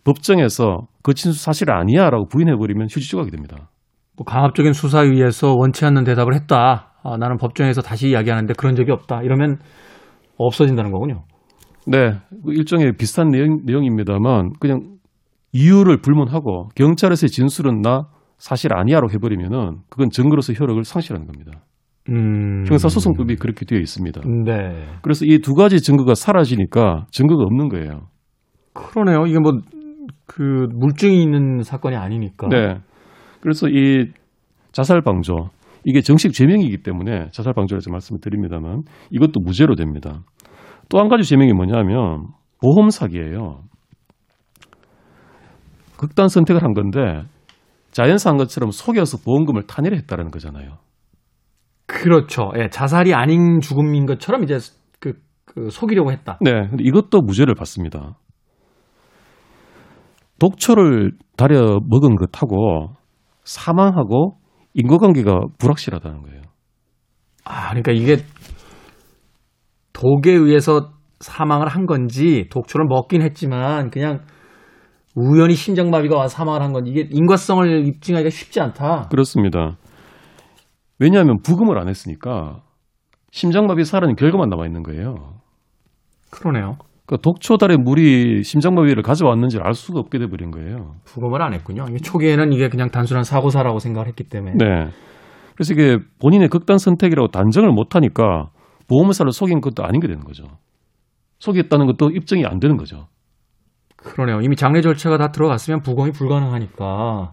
법정에서 0.04 0.87
그 1.02 1.14
진술 1.14 1.40
사실 1.40 1.70
아니야라고 1.70 2.26
부인해 2.28 2.54
버리면 2.56 2.87
휴지 2.90 3.09
조각이 3.11 3.30
됩니다. 3.30 3.68
뭐 4.16 4.24
강압적인 4.24 4.72
수사에 4.72 5.07
의해서 5.07 5.55
원치 5.57 5.85
않는 5.85 6.05
대답을 6.05 6.35
했다. 6.35 6.92
아, 7.02 7.16
나는 7.18 7.37
법정에서 7.37 7.83
다시 7.83 8.11
이야기하는데 8.11 8.55
그런 8.59 8.74
적이 8.74 8.92
없다. 8.92 9.22
이러면 9.22 9.59
없어진다는 10.38 10.90
거군요. 10.90 11.24
네, 11.87 12.18
그 12.44 12.52
일종의 12.52 12.92
비슷한 12.98 13.29
내용, 13.29 13.61
내용입니다만 13.64 14.55
그냥 14.59 14.81
이유를 15.52 15.98
불문하고 15.98 16.68
경찰에서의 16.74 17.29
진술은 17.31 17.81
나 17.83 18.07
사실 18.38 18.74
아니야로 18.74 19.11
해버리면은 19.12 19.79
그건 19.88 20.11
증거로서 20.11 20.52
효력을 20.52 20.83
상실하는 20.85 21.26
겁니다. 21.26 21.52
음. 22.09 22.64
형사소송법이 22.68 23.37
그렇게 23.37 23.64
되어 23.64 23.79
있습니다. 23.79 24.20
네. 24.44 24.87
그래서 25.02 25.24
이 25.24 25.38
두 25.38 25.55
가지 25.55 25.81
증거가 25.81 26.14
사라지니까 26.14 27.07
증거가 27.11 27.44
없는 27.44 27.68
거예요. 27.68 28.09
그러네요. 28.74 29.26
이게 29.26 29.38
뭐 29.38 29.52
그 30.26 30.66
물증이 30.74 31.22
있는 31.22 31.62
사건이 31.62 31.96
아니니까. 31.96 32.48
네. 32.48 32.79
그래서 33.40 33.68
이 33.68 34.11
자살 34.72 35.01
방조 35.01 35.51
이게 35.85 36.01
정식 36.01 36.33
죄명이기 36.33 36.79
때문에 36.79 37.29
자살 37.31 37.53
방조라서 37.55 37.90
말씀을 37.90 38.20
드립니다만 38.20 38.83
이것도 39.11 39.40
무죄로 39.40 39.77
됩니다. 39.77 40.22
또 40.88 40.99
한 40.99 41.09
가지 41.09 41.22
죄명이 41.29 41.53
뭐냐면 41.53 42.27
보험 42.61 42.90
사기예요. 42.90 43.61
극단 45.96 46.29
선택을 46.29 46.62
한 46.62 46.75
건데 46.75 47.22
자연사 47.90 48.31
한 48.31 48.37
것처럼 48.37 48.70
속여서 48.70 49.18
보험금을 49.25 49.62
탄핵했다는 49.66 50.31
거잖아요. 50.31 50.79
그렇죠. 51.87 52.51
예, 52.59 52.68
자살이 52.68 53.14
아닌 53.14 53.61
죽음인 53.61 54.07
것처럼 54.07 54.42
이제 54.44 54.59
그, 55.01 55.14
그 55.44 55.70
속이려고 55.70 56.12
했다. 56.12 56.38
네. 56.42 56.68
근데 56.68 56.85
이것도 56.85 57.22
무죄를 57.22 57.55
받습니다. 57.55 58.16
독초를 60.38 61.12
다려 61.37 61.79
먹은 61.88 62.16
것하고 62.16 62.95
사망하고 63.46 64.38
인과관계가 64.74 65.40
불확실하다는 65.59 66.22
거예요. 66.22 66.42
아, 67.44 67.70
그러니까 67.70 67.92
이게 67.92 68.18
독에 69.92 70.32
의해서 70.32 70.92
사망을 71.20 71.68
한 71.68 71.87
건지 71.87 72.48
독초를 72.50 72.87
먹긴 72.87 73.22
했지만 73.22 73.90
그냥 73.90 74.20
우연히 75.14 75.54
심장마비가 75.54 76.16
와서 76.16 76.37
사망을 76.37 76.61
한 76.61 76.72
건지 76.72 76.90
이게 76.90 77.09
인과성을 77.11 77.87
입증하기가 77.87 78.28
쉽지 78.28 78.61
않다. 78.61 79.09
그렇습니다. 79.11 79.78
왜냐하면 80.98 81.38
부검을 81.42 81.78
안 81.78 81.88
했으니까 81.88 82.62
심장마비 83.30 83.85
살아는 83.85 84.16
결과만 84.16 84.48
남아 84.50 84.66
있는 84.66 84.82
거예요. 84.82 85.14
그러네요. 86.30 86.76
그러니까 87.07 87.23
독초달에 87.23 87.77
물이 87.77 88.42
심장마비를 88.42 89.03
가져왔는지를 89.03 89.64
알 89.64 89.75
수가 89.75 90.01
없게 90.01 90.19
돼버린 90.19 90.51
거예요. 90.51 90.95
부검을 91.05 91.40
안 91.40 91.55
했군요. 91.55 91.87
초기에는 92.03 92.53
이게 92.53 92.69
그냥 92.69 92.90
단순한 92.90 93.23
사고사라고 93.23 93.79
생각을 93.79 94.09
했기 94.09 94.25
때문에. 94.25 94.57
네. 94.59 94.88
그래서 95.55 95.73
이게 95.73 95.99
본인의 96.21 96.49
극단 96.49 96.79
선택이라고 96.79 97.29
단정을 97.29 97.71
못하니까 97.71 98.51
보험사를 98.88 99.31
속인 99.31 99.61
것도 99.61 99.85
아닌 99.85 100.01
게 100.01 100.09
되는 100.09 100.23
거죠. 100.25 100.45
속였다는 101.38 101.87
것도 101.87 102.11
입증이 102.11 102.45
안 102.45 102.59
되는 102.59 102.77
거죠. 102.77 103.07
그러네요. 103.97 104.40
이미 104.42 104.57
장례 104.57 104.81
절차가 104.81 105.16
다 105.16 105.29
들어갔으면 105.29 105.81
부검이 105.83 106.11
불가능하니까. 106.12 107.33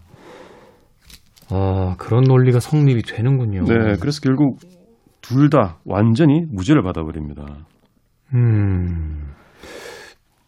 아, 1.52 1.96
그런 1.98 2.24
논리가 2.24 2.60
성립이 2.60 3.02
되는군요. 3.04 3.64
네. 3.66 3.96
그래서 4.00 4.22
결국 4.22 4.60
둘 5.22 5.50
다 5.50 5.78
완전히 5.86 6.44
무죄를 6.52 6.84
받아버립니다. 6.84 7.44
음. 8.34 9.34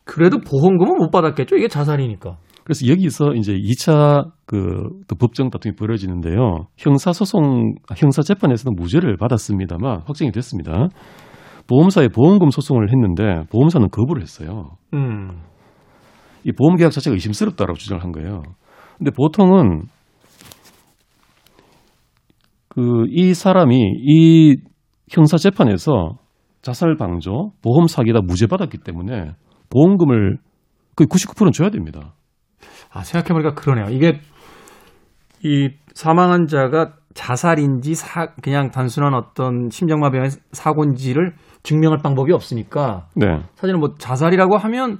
그래도 0.05 0.37
보험금은 0.39 0.97
못 0.97 1.09
받았겠죠? 1.11 1.55
이게 1.57 1.67
자살이니까. 1.67 2.37
그래서 2.63 2.87
여기서 2.87 3.33
이제 3.35 3.53
2차 3.53 4.25
그 4.45 4.55
또 5.07 5.15
법정 5.15 5.49
다툼이 5.49 5.75
벌어지는데요. 5.75 6.67
형사소송, 6.77 7.75
형사재판에서는 7.95 8.75
무죄를 8.75 9.17
받았습니다만 9.17 10.01
확정이 10.05 10.31
됐습니다. 10.31 10.87
보험사에 11.67 12.07
보험금 12.09 12.49
소송을 12.49 12.89
했는데 12.91 13.43
보험사는 13.51 13.89
거부를 13.89 14.21
했어요. 14.21 14.77
음. 14.93 15.41
이 16.43 16.51
보험 16.51 16.75
계약 16.75 16.91
자체가 16.91 17.13
의심스럽다라고 17.15 17.77
주장을 17.77 18.03
한 18.03 18.11
거예요. 18.11 18.41
근데 18.97 19.11
보통은 19.11 19.83
그 22.69 23.05
이 23.09 23.33
사람이 23.33 23.77
이 23.77 24.55
형사 25.09 25.37
재판에서 25.37 26.17
자살 26.61 26.95
방조, 26.97 27.51
보험 27.61 27.87
사기다 27.87 28.19
무죄 28.21 28.47
받았기 28.47 28.79
때문에 28.79 29.31
보험금을 29.69 30.37
거의 30.95 31.07
99%는 31.07 31.51
줘야 31.51 31.69
됩니다. 31.69 32.13
아, 32.91 33.03
생각해보니까 33.03 33.53
그러네요. 33.53 33.93
이게 33.95 34.19
이 35.43 35.69
사망한 35.93 36.47
자가 36.47 36.93
자살인지 37.13 37.95
사, 37.95 38.33
그냥 38.41 38.71
단순한 38.71 39.13
어떤 39.13 39.69
심장마비의 39.69 40.29
사고인지를 40.51 41.33
증명할 41.63 41.99
방법이 42.03 42.33
없으니까 42.33 43.07
네. 43.15 43.39
사실은 43.55 43.79
뭐 43.79 43.95
자살이라고 43.97 44.57
하면 44.57 44.99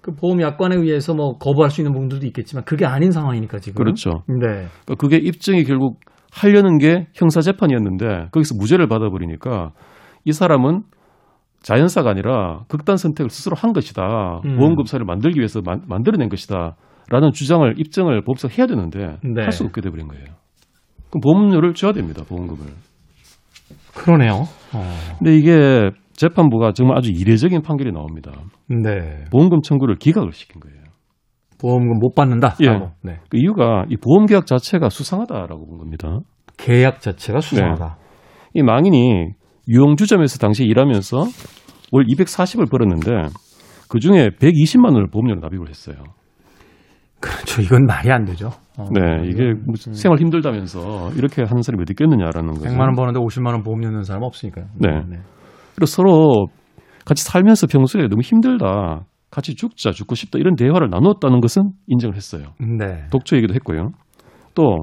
그 0.00 0.12
보험 0.12 0.42
약관에 0.42 0.76
의해서 0.76 1.14
뭐 1.14 1.38
거부할 1.38 1.70
수 1.70 1.80
있는 1.80 1.92
부분들도 1.92 2.26
있겠지만 2.26 2.64
그게 2.64 2.84
아닌 2.84 3.10
상황이니까 3.10 3.58
지금. 3.58 3.82
그렇죠. 3.82 4.22
네. 4.28 4.66
그러니까 4.84 4.94
그게 4.98 5.16
입증이 5.16 5.64
결국 5.64 6.00
하려는 6.30 6.78
게 6.78 7.06
형사 7.14 7.40
재판이었는데 7.40 8.28
거기서 8.32 8.56
무죄를 8.56 8.88
받아버리니까 8.88 9.70
이 10.24 10.32
사람은 10.32 10.82
자연사가 11.64 12.10
아니라 12.10 12.60
극단 12.68 12.96
선택을 12.96 13.30
스스로 13.30 13.56
한 13.56 13.72
것이다. 13.72 14.42
음. 14.44 14.56
보험금사를 14.58 15.04
만들기 15.04 15.38
위해서 15.38 15.62
만, 15.64 15.80
만들어낸 15.88 16.28
것이다. 16.28 16.76
라는 17.08 17.32
주장을 17.32 17.74
입증을 17.78 18.22
법에서 18.22 18.48
해야 18.48 18.66
되는데 18.66 19.16
네. 19.22 19.42
할수 19.42 19.64
없게 19.64 19.80
돼버린 19.80 20.06
거예요. 20.08 20.26
그럼 21.10 21.20
보험료를 21.22 21.72
줘야 21.74 21.92
됩니다. 21.92 22.22
보험금을. 22.28 22.70
그러네요. 23.94 24.42
어. 24.74 25.16
근데 25.18 25.36
이게 25.36 25.90
재판부가 26.12 26.72
정말 26.72 26.98
아주 26.98 27.10
이례적인 27.10 27.62
판결이 27.62 27.92
나옵니다. 27.92 28.32
네. 28.68 29.24
보험금 29.32 29.62
청구를 29.62 29.96
기각을 29.96 30.32
시킨 30.32 30.60
거예요. 30.60 30.84
보험금 31.60 31.98
못 31.98 32.14
받는다. 32.14 32.56
예. 32.62 32.68
네. 33.02 33.20
그 33.30 33.38
이유가 33.38 33.86
이 33.88 33.96
보험 33.96 34.26
계약 34.26 34.44
자체가 34.44 34.90
수상하다라고 34.90 35.66
본 35.66 35.78
겁니다. 35.78 36.20
계약 36.58 37.00
자체가 37.00 37.40
수상하다. 37.40 37.96
이 38.52 38.62
망인이 38.62 39.30
유흥주점에서 39.68 40.38
당시 40.38 40.64
일하면서 40.64 41.24
월 41.92 42.04
240을 42.06 42.70
벌었는데 42.70 43.10
그 43.88 44.00
중에 44.00 44.30
120만 44.40 44.86
원을 44.86 45.06
보험료로 45.08 45.40
납입을 45.40 45.68
했어요. 45.68 45.96
그렇죠. 47.20 47.62
이건 47.62 47.86
말이 47.86 48.10
안 48.12 48.24
되죠. 48.24 48.50
어. 48.76 48.88
네, 48.90 49.26
이게 49.26 49.54
무슨 49.66 49.94
생활 49.94 50.18
힘들다면서 50.18 51.12
이렇게 51.16 51.42
하는 51.42 51.62
사람이 51.62 51.82
어디 51.82 51.92
있겠느냐라는 51.92 52.54
거죠. 52.54 52.68
100만 52.68 52.80
원 52.80 52.94
버는데 52.94 53.20
50만 53.20 53.52
원 53.52 53.62
보험료 53.62 53.88
넣는 53.88 54.02
사람 54.02 54.22
없으니까요. 54.24 54.66
네. 54.78 54.90
그리고 55.74 55.86
서로 55.86 56.46
같이 57.06 57.24
살면서 57.24 57.66
평소에 57.66 58.08
너무 58.08 58.20
힘들다, 58.22 59.04
같이 59.30 59.54
죽자, 59.54 59.92
죽고 59.92 60.14
싶다 60.14 60.38
이런 60.38 60.54
대화를 60.54 60.90
나눴다는 60.90 61.40
것은 61.40 61.70
인정을 61.86 62.14
했어요. 62.14 62.48
네. 62.60 63.06
독초 63.10 63.36
얘기도 63.36 63.54
했고요. 63.54 63.90
또 64.54 64.78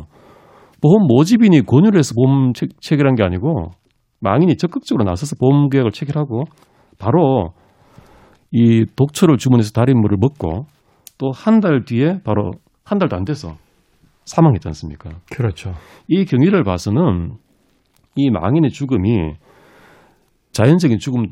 보험 0.81 1.05
모집인이 1.07 1.61
권유를 1.65 1.99
해서 1.99 2.13
보험 2.15 2.53
체, 2.53 2.67
체결한 2.79 3.15
게 3.15 3.23
아니고 3.23 3.69
망인이 4.21 4.55
적극적으로 4.57 5.03
나서서 5.03 5.35
보험 5.39 5.69
계약을 5.69 5.91
체결하고 5.91 6.43
바로 6.99 7.53
이 8.51 8.85
독초를 8.95 9.37
주문해서 9.37 9.71
달인물을 9.71 10.17
먹고 10.19 10.65
또 11.17 11.31
한 11.31 11.59
달 11.59 11.83
뒤에 11.85 12.19
바로 12.23 12.51
한 12.83 12.97
달도 12.99 13.15
안 13.15 13.23
돼서 13.25 13.55
사망했지 14.25 14.67
않습니까? 14.69 15.09
그렇죠. 15.31 15.73
이 16.07 16.25
경위를 16.25 16.63
봐서는 16.63 17.33
이 18.15 18.29
망인의 18.29 18.71
죽음이 18.71 19.33
자연적인 20.51 20.99
죽음일 20.99 21.29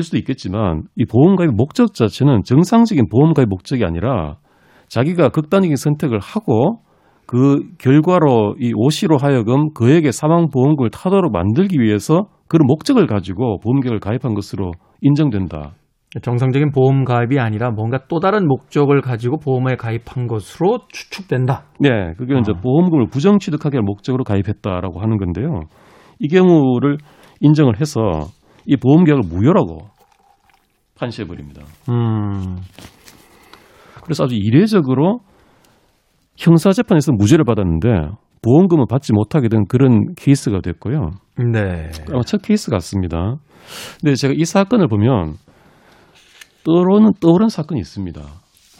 수도 0.00 0.16
있겠지만 0.18 0.82
이 0.96 1.04
보험가입 1.04 1.50
목적 1.54 1.94
자체는 1.94 2.42
정상적인 2.44 3.08
보험가입 3.10 3.48
목적이 3.48 3.84
아니라 3.84 4.36
자기가 4.88 5.30
극단적인 5.30 5.76
선택을 5.76 6.18
하고 6.20 6.80
그 7.26 7.60
결과로 7.78 8.54
이 8.60 8.72
오 8.74 8.90
씨로 8.90 9.16
하여금 9.18 9.72
그에게 9.72 10.12
사망보험금을 10.12 10.90
타도록 10.90 11.32
만들기 11.32 11.80
위해서 11.80 12.26
그런 12.48 12.66
목적을 12.66 13.06
가지고 13.06 13.58
보험계약을 13.60 14.00
가입한 14.00 14.34
것으로 14.34 14.72
인정된다. 15.00 15.72
정상적인 16.22 16.70
보험 16.70 17.04
가입이 17.04 17.40
아니라 17.40 17.70
뭔가 17.70 17.98
또 18.08 18.20
다른 18.20 18.46
목적을 18.46 19.00
가지고 19.00 19.38
보험에 19.38 19.74
가입한 19.74 20.28
것으로 20.28 20.78
추측된다. 20.92 21.64
네, 21.80 22.12
그게 22.16 22.38
이제 22.38 22.52
아. 22.54 22.60
보험금을 22.60 23.08
부정 23.10 23.38
취득하기 23.40 23.78
목적으로 23.80 24.22
가입했다라고 24.22 25.00
하는 25.00 25.18
건데요. 25.18 25.62
이 26.20 26.28
경우를 26.28 26.98
인정을 27.40 27.80
해서 27.80 28.00
이 28.66 28.76
보험계약을 28.76 29.22
무효라고 29.28 29.78
판시해 30.96 31.26
버립니다. 31.26 31.62
음. 31.88 32.58
그래서 34.04 34.24
아주 34.24 34.36
이례적으로 34.36 35.20
형사재판에서 36.36 37.12
무죄를 37.12 37.44
받았는데 37.44 37.88
보험금을 38.42 38.84
받지 38.88 39.12
못하게 39.12 39.48
된 39.48 39.64
그런 39.68 40.14
케이스가 40.16 40.60
됐고요. 40.60 41.10
네. 41.52 41.90
아마 42.12 42.22
첫 42.26 42.42
케이스 42.42 42.70
같습니다. 42.70 43.36
근데 44.00 44.14
제가 44.14 44.34
이 44.36 44.44
사건을 44.44 44.88
보면 44.88 45.34
떠오르는 46.64 47.12
떠오른 47.20 47.48
사건이 47.48 47.80
있습니다. 47.80 48.20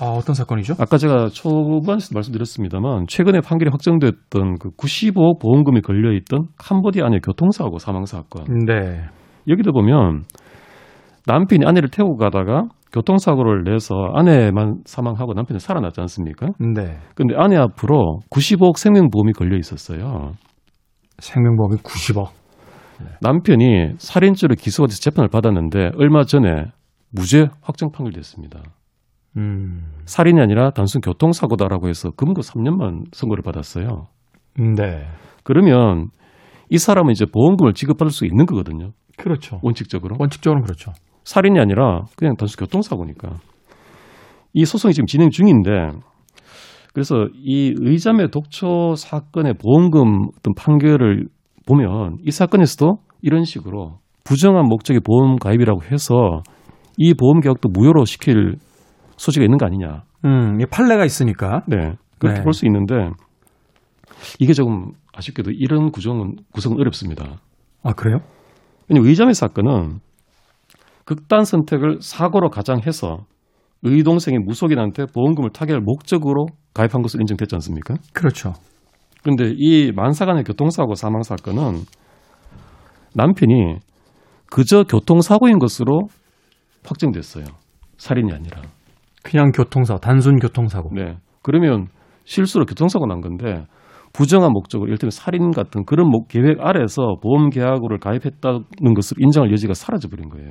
아, 0.00 0.06
어떤 0.06 0.34
사건이죠? 0.34 0.74
아까 0.78 0.98
제가 0.98 1.28
초반에서 1.28 2.10
말씀드렸습니다만 2.14 3.06
최근에 3.08 3.40
판결이 3.40 3.70
확정됐던 3.70 4.58
그 4.58 4.70
95억 4.70 5.40
보험금이 5.40 5.82
걸려 5.82 6.12
있던 6.14 6.48
캄보디아의 6.58 7.20
교통사고 7.22 7.78
사망 7.78 8.04
사건. 8.04 8.44
네. 8.66 9.04
여기도 9.48 9.72
보면 9.72 10.24
남편이 11.26 11.64
아내를 11.64 11.90
태우고 11.90 12.16
가다가 12.16 12.64
교통사고를 12.94 13.64
내서 13.64 13.94
아내만 14.14 14.82
사망하고 14.84 15.34
남편이 15.34 15.58
살아났지 15.58 16.00
않습니까? 16.00 16.50
네. 16.58 16.98
근데 17.16 17.34
아내 17.36 17.56
앞으로 17.56 18.20
95억 18.30 18.78
생명보험이 18.78 19.32
걸려 19.32 19.58
있었어요. 19.58 20.32
생명보험이 21.18 21.76
90억. 21.78 22.28
남편이 23.20 23.94
살인죄로 23.98 24.54
기소가 24.54 24.86
돼서 24.86 25.00
재판을 25.00 25.28
받았는데 25.28 25.90
얼마 25.98 26.24
전에 26.24 26.66
무죄 27.10 27.48
확정 27.60 27.90
판결됐습니다. 27.90 28.62
음. 29.36 29.90
살인이 30.04 30.40
아니라 30.40 30.70
단순 30.70 31.00
교통사고다라고 31.00 31.88
해서 31.88 32.12
금고 32.12 32.42
3년만 32.42 33.06
선고를 33.12 33.42
받았어요. 33.42 34.06
네. 34.56 35.06
그러면 35.42 36.10
이 36.70 36.78
사람은 36.78 37.10
이제 37.10 37.26
보험금을 37.26 37.74
지급받을 37.74 38.10
수 38.12 38.24
있는 38.24 38.46
거거든요. 38.46 38.92
그렇죠. 39.16 39.58
원칙적으로. 39.62 40.16
원칙적으로는 40.18 40.64
그렇죠. 40.64 40.92
살인이 41.24 41.58
아니라 41.58 42.04
그냥 42.16 42.36
단순 42.36 42.64
교통사고니까. 42.64 43.30
이 44.52 44.64
소송이 44.64 44.94
지금 44.94 45.06
진행 45.06 45.30
중인데 45.30 45.70
그래서 46.92 47.26
이 47.34 47.74
의자매 47.76 48.28
독초 48.28 48.94
사건의 48.94 49.54
보험금 49.54 50.28
어떤 50.38 50.54
판결을 50.54 51.26
보면 51.66 52.18
이 52.24 52.30
사건에서도 52.30 52.98
이런 53.20 53.44
식으로 53.44 53.98
부정한 54.22 54.66
목적의 54.66 55.00
보험 55.00 55.36
가입이라고 55.36 55.82
해서 55.90 56.14
이 56.96 57.12
보험 57.14 57.40
계약도 57.40 57.68
무효로 57.68 58.04
시킬 58.04 58.56
소지가 59.16 59.44
있는 59.44 59.58
거 59.58 59.66
아니냐. 59.66 60.04
음, 60.24 60.60
이 60.60 60.66
판례가 60.66 61.04
있으니까. 61.04 61.62
네. 61.66 61.94
그렇게 62.18 62.38
네. 62.38 62.44
볼수 62.44 62.64
있는데 62.66 63.10
이게 64.38 64.52
조금 64.52 64.92
아쉽게도 65.12 65.50
이런 65.50 65.90
구성은 65.90 66.36
구성은 66.52 66.78
어렵습니다. 66.80 67.40
아, 67.82 67.92
그래요? 67.92 68.18
왜냐면 68.88 69.08
의자매 69.08 69.32
사건은 69.32 70.00
극단 71.04 71.44
선택을 71.44 71.98
사고로 72.00 72.50
가장해서 72.50 73.18
의동생의 73.82 74.40
무속인한테 74.40 75.06
보험금을 75.12 75.50
타결할 75.50 75.82
목적으로 75.82 76.46
가입한 76.72 77.02
것으로 77.02 77.20
인정됐지 77.20 77.54
않습니까? 77.56 77.94
그렇죠. 78.12 78.54
그런데 79.22 79.52
이 79.56 79.92
만사간의 79.94 80.44
교통사고 80.44 80.94
사망 80.94 81.22
사건은 81.22 81.82
남편이 83.14 83.76
그저 84.50 84.84
교통사고인 84.84 85.58
것으로 85.58 86.08
확정됐어요. 86.84 87.44
살인이 87.96 88.32
아니라. 88.32 88.62
그냥 89.22 89.50
교통사고, 89.52 90.00
단순 90.00 90.38
교통사고. 90.38 90.90
네. 90.94 91.16
그러면 91.42 91.86
실수로 92.24 92.66
교통사고 92.66 93.06
난 93.06 93.20
건데 93.20 93.64
부정한 94.12 94.52
목적으로 94.52 94.88
이를테면 94.88 95.10
살인 95.10 95.50
같은 95.50 95.84
그런 95.84 96.08
목- 96.08 96.28
계획 96.28 96.60
아래서 96.60 97.16
보험 97.22 97.50
계약으로를 97.50 97.98
가입했다는 97.98 98.94
것을 98.94 99.16
인정할 99.20 99.50
여지가 99.50 99.74
사라져 99.74 100.08
버린 100.08 100.28
거예요. 100.28 100.50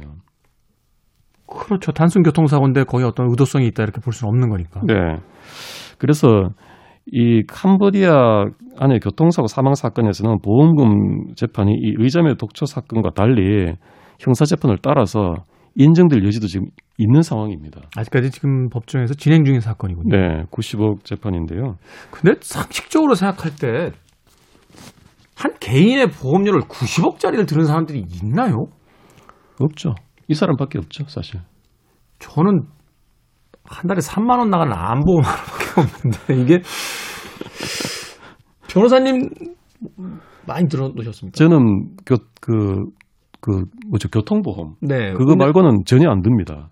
그렇죠. 1.54 1.92
단순 1.92 2.24
교통사고인데 2.24 2.84
거의 2.84 3.06
어떤 3.06 3.30
의도성이 3.30 3.68
있다 3.68 3.84
이렇게 3.84 4.02
볼 4.02 4.14
수는 4.14 4.30
없는 4.30 4.50
거니까. 4.50 4.82
네. 4.86 4.94
그래서 5.98 6.50
이 7.06 7.44
캄보디아 7.48 8.46
안의 8.78 9.00
교통사고 9.00 9.48
사망 9.48 9.76
사건에서는 9.76 10.38
보험금 10.42 11.34
재판이 11.36 11.72
이 11.74 11.96
의자매 11.98 12.36
독초 12.36 12.66
사건과 12.66 13.12
달리 13.12 13.74
형사 14.20 14.46
재판을 14.46 14.78
따라서 14.82 15.36
인정될 15.76 16.24
여지도 16.24 16.48
지금 16.48 16.68
있는 16.98 17.22
상황입니다. 17.22 17.82
아직까지 17.98 18.32
지금 18.32 18.70
법정에서 18.70 19.16
진행 19.16 19.44
중인 19.44 19.60
사건이군요. 19.60 20.16
네, 20.16 20.44
90억 20.52 21.04
재판인데요. 21.04 21.76
근데 22.12 22.36
상식적으로 22.42 23.16
생각할 23.16 23.52
때 23.56 24.04
한 25.36 25.54
개인의 25.60 26.08
보험료를 26.12 26.62
90억짜리를 26.62 27.48
드는 27.48 27.66
사람들이 27.66 28.04
있나요? 28.22 28.68
없죠. 29.60 29.96
이 30.28 30.34
사람밖에 30.34 30.78
없죠, 30.80 31.06
사실. 31.08 31.40
저는 32.20 32.64
한 33.66 33.88
달에 33.88 34.00
3만 34.00 34.40
원 34.40 34.50
나가는 34.50 34.72
안보험 34.74 35.24
하나밖에 35.24 35.82
없는데 35.82 36.42
이게 36.42 36.62
변호사님 38.70 39.30
많이 40.48 40.68
들어놓으셨습니까? 40.68 41.36
저는 41.38 41.96
교, 42.06 42.16
그, 42.42 42.86
그, 43.40 43.66
뭐죠, 43.90 44.10
교통보험. 44.10 44.76
네. 44.82 45.12
그거 45.14 45.26
근데- 45.26 45.44
말고는 45.46 45.84
전혀 45.86 46.10
안 46.10 46.22
듭니다. 46.22 46.70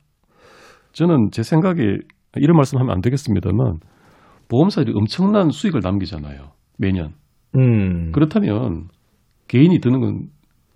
저는 0.94 1.30
제 1.32 1.44
생각에 1.44 1.82
이런 2.36 2.56
말씀 2.58 2.80
하면 2.80 2.92
안 2.94 3.02
되겠습니다만 3.02 3.80
보험사들이 4.50 4.94
엄청난 4.96 5.50
수익을 5.50 5.80
남기잖아요. 5.84 6.52
매년. 6.78 7.14
음. 7.58 8.12
그렇다면 8.12 8.88
개인이 9.48 9.80
드는 9.80 10.00
건 10.02 10.20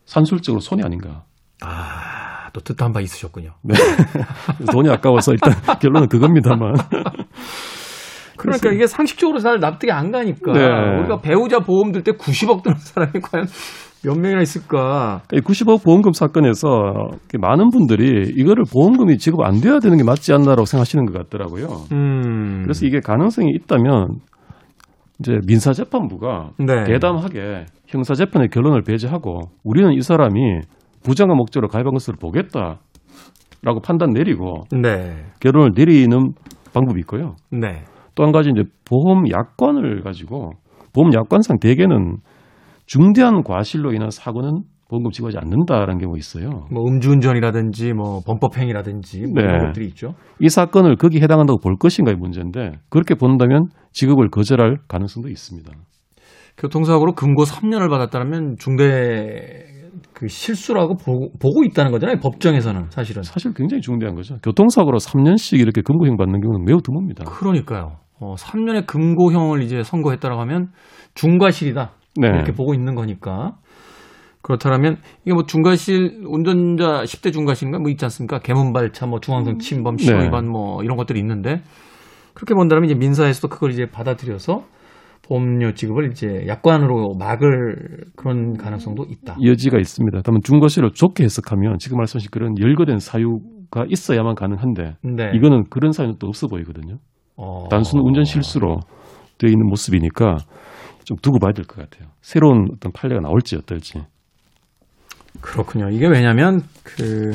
산술적으로 0.05 0.59
손해 0.61 0.83
아닌가. 0.85 1.25
아, 1.61 2.14
또 2.55 2.61
뜻한 2.61 2.93
바 2.93 3.01
있으셨군요. 3.01 3.51
돈이 4.71 4.89
아까워서 4.89 5.33
일단 5.33 5.53
결론은 5.81 6.07
그겁니다만. 6.07 6.75
그러니까 8.37 8.71
이게 8.71 8.87
상식적으로 8.87 9.39
잘 9.39 9.59
납득이 9.59 9.91
안 9.91 10.11
가니까 10.11 10.53
네. 10.53 10.99
우리가 10.99 11.19
배우자 11.19 11.59
보험 11.59 11.91
들 11.91 12.03
때 12.03 12.11
90억 12.13 12.63
드는 12.63 12.77
사람이 12.77 13.13
과연 13.21 13.45
몇 14.03 14.17
명이나 14.17 14.41
있을까? 14.41 15.21
이 15.33 15.41
90억 15.41 15.83
보험금 15.83 16.13
사건에서 16.13 16.67
많은 17.39 17.71
분들이 17.71 18.31
이거를 18.37 18.63
보험금이 18.71 19.17
지급 19.17 19.41
안 19.41 19.59
돼야 19.59 19.79
되는 19.79 19.97
게 19.97 20.03
맞지 20.03 20.31
않나라고 20.31 20.65
생각하시는 20.65 21.05
것 21.05 21.13
같더라고요. 21.13 21.67
음. 21.91 22.61
그래서 22.63 22.85
이게 22.85 22.99
가능성이 22.99 23.51
있다면 23.55 24.19
이제 25.19 25.39
민사재판부가 25.47 26.51
네. 26.59 26.83
대담하게 26.83 27.65
형사재판의 27.87 28.49
결론을 28.49 28.83
배제하고 28.83 29.49
우리는 29.63 29.91
이 29.93 30.01
사람이 30.01 30.61
부정한 31.05 31.37
목적으로 31.37 31.69
가입한 31.69 31.93
것으로 31.93 32.17
보겠다라고 32.17 33.79
판단 33.83 34.09
내리고 34.11 34.63
네. 34.71 35.25
결론을 35.39 35.71
내리는 35.75 36.33
방법이 36.73 36.99
있고요. 37.01 37.35
네. 37.51 37.83
또 38.15 38.23
한 38.23 38.31
가지 38.31 38.49
이제 38.49 38.63
보험 38.85 39.29
약관을 39.29 40.01
가지고 40.01 40.51
보험 40.93 41.13
약관상 41.13 41.59
대개는 41.59 42.17
중대한 42.85 43.43
과실로 43.43 43.93
인한 43.93 44.09
사고는 44.09 44.63
보험금 44.87 45.11
지급하지 45.11 45.37
않는다라는 45.39 45.97
경우가 45.97 46.17
있어요. 46.17 46.67
뭐 46.71 46.83
음주운전이라든지 46.87 47.93
뭐 47.93 48.21
범법행위라든지 48.25 49.21
뭐 49.33 49.43
이런 49.43 49.59
네. 49.59 49.65
것들이 49.65 49.87
있죠. 49.87 50.13
이 50.39 50.47
사건을 50.47 50.95
거기 50.95 51.19
해당한다고 51.21 51.59
볼 51.59 51.75
것인가의 51.77 52.15
문제인데 52.17 52.73
그렇게 52.89 53.15
본다면 53.15 53.67
지급을 53.93 54.29
거절할 54.29 54.77
가능성도 54.87 55.29
있습니다. 55.29 55.71
교통사고로 56.57 57.13
금고 57.13 57.43
3년을 57.43 57.89
받았다면 57.89 58.55
중대 58.59 59.65
그 60.13 60.27
실수라고 60.27 60.95
보, 60.95 61.29
보고 61.39 61.63
있다는 61.63 61.91
거잖아요. 61.91 62.17
법정에서는 62.19 62.89
사실은. 62.89 63.23
사실 63.23 63.53
굉장히 63.53 63.81
중대한 63.81 64.15
거죠. 64.15 64.37
교통사고로 64.43 64.97
3년씩 64.97 65.59
이렇게 65.59 65.81
금고형 65.81 66.17
받는 66.17 66.41
경우는 66.41 66.65
매우 66.65 66.77
드뭅니다. 66.77 67.25
그러니까요. 67.25 67.97
어, 68.19 68.35
3년의 68.35 68.87
금고형을 68.87 69.61
이제 69.61 69.83
선고했다라고 69.83 70.41
하면 70.41 70.69
중과실이다. 71.15 71.91
네. 72.17 72.27
이렇게 72.29 72.51
보고 72.51 72.73
있는 72.73 72.95
거니까. 72.95 73.55
그렇다면 74.41 74.97
이게 75.23 75.33
뭐 75.33 75.43
중과실 75.43 76.21
운전자 76.27 77.01
10대 77.03 77.33
중과실인가 77.33 77.79
뭐 77.79 77.89
있지 77.89 78.05
않습니까? 78.05 78.39
개문발차 78.39 79.07
뭐 79.07 79.19
중앙선 79.19 79.57
침범 79.57 79.97
신호 79.97 80.19
네. 80.19 80.25
위반 80.25 80.47
뭐 80.47 80.83
이런 80.83 80.97
것들이 80.97 81.19
있는데 81.19 81.63
그렇게 82.35 82.53
본다면 82.53 82.85
이제 82.85 82.93
민사에서도 82.93 83.47
그걸 83.47 83.71
이제 83.71 83.87
받아들여서 83.87 84.65
보험료 85.27 85.73
지급을 85.73 86.11
이제 86.11 86.45
약관으로 86.47 87.15
막을 87.17 88.05
그런 88.15 88.53
가능성도 88.57 89.05
있다. 89.09 89.37
여지가 89.43 89.79
있습니다. 89.79 90.21
다만 90.23 90.41
중과실을 90.43 90.91
좋게 90.93 91.23
해석하면 91.23 91.77
지금 91.79 91.97
말씀하신 91.97 92.29
그런 92.31 92.53
열거된 92.59 92.99
사유가 92.99 93.85
있어야만 93.89 94.35
가능한데 94.35 94.95
네. 95.03 95.31
이거는 95.33 95.65
그런 95.69 95.91
사유는 95.91 96.15
또 96.19 96.27
없어 96.27 96.47
보이거든요. 96.47 96.97
어. 97.37 97.67
단순 97.69 97.99
운전 98.01 98.23
실수로 98.23 98.79
되어 99.37 99.49
있는 99.49 99.67
모습이니까 99.67 100.37
좀 101.03 101.17
두고 101.21 101.39
봐야 101.39 101.51
될 101.53 101.65
것 101.65 101.77
같아요. 101.77 102.09
새로운 102.21 102.67
어떤 102.73 102.91
판례가 102.91 103.21
나올지 103.21 103.55
어떨지. 103.55 104.01
그렇군요. 105.41 105.89
이게 105.89 106.07
왜냐면 106.07 106.61
그 106.83 107.31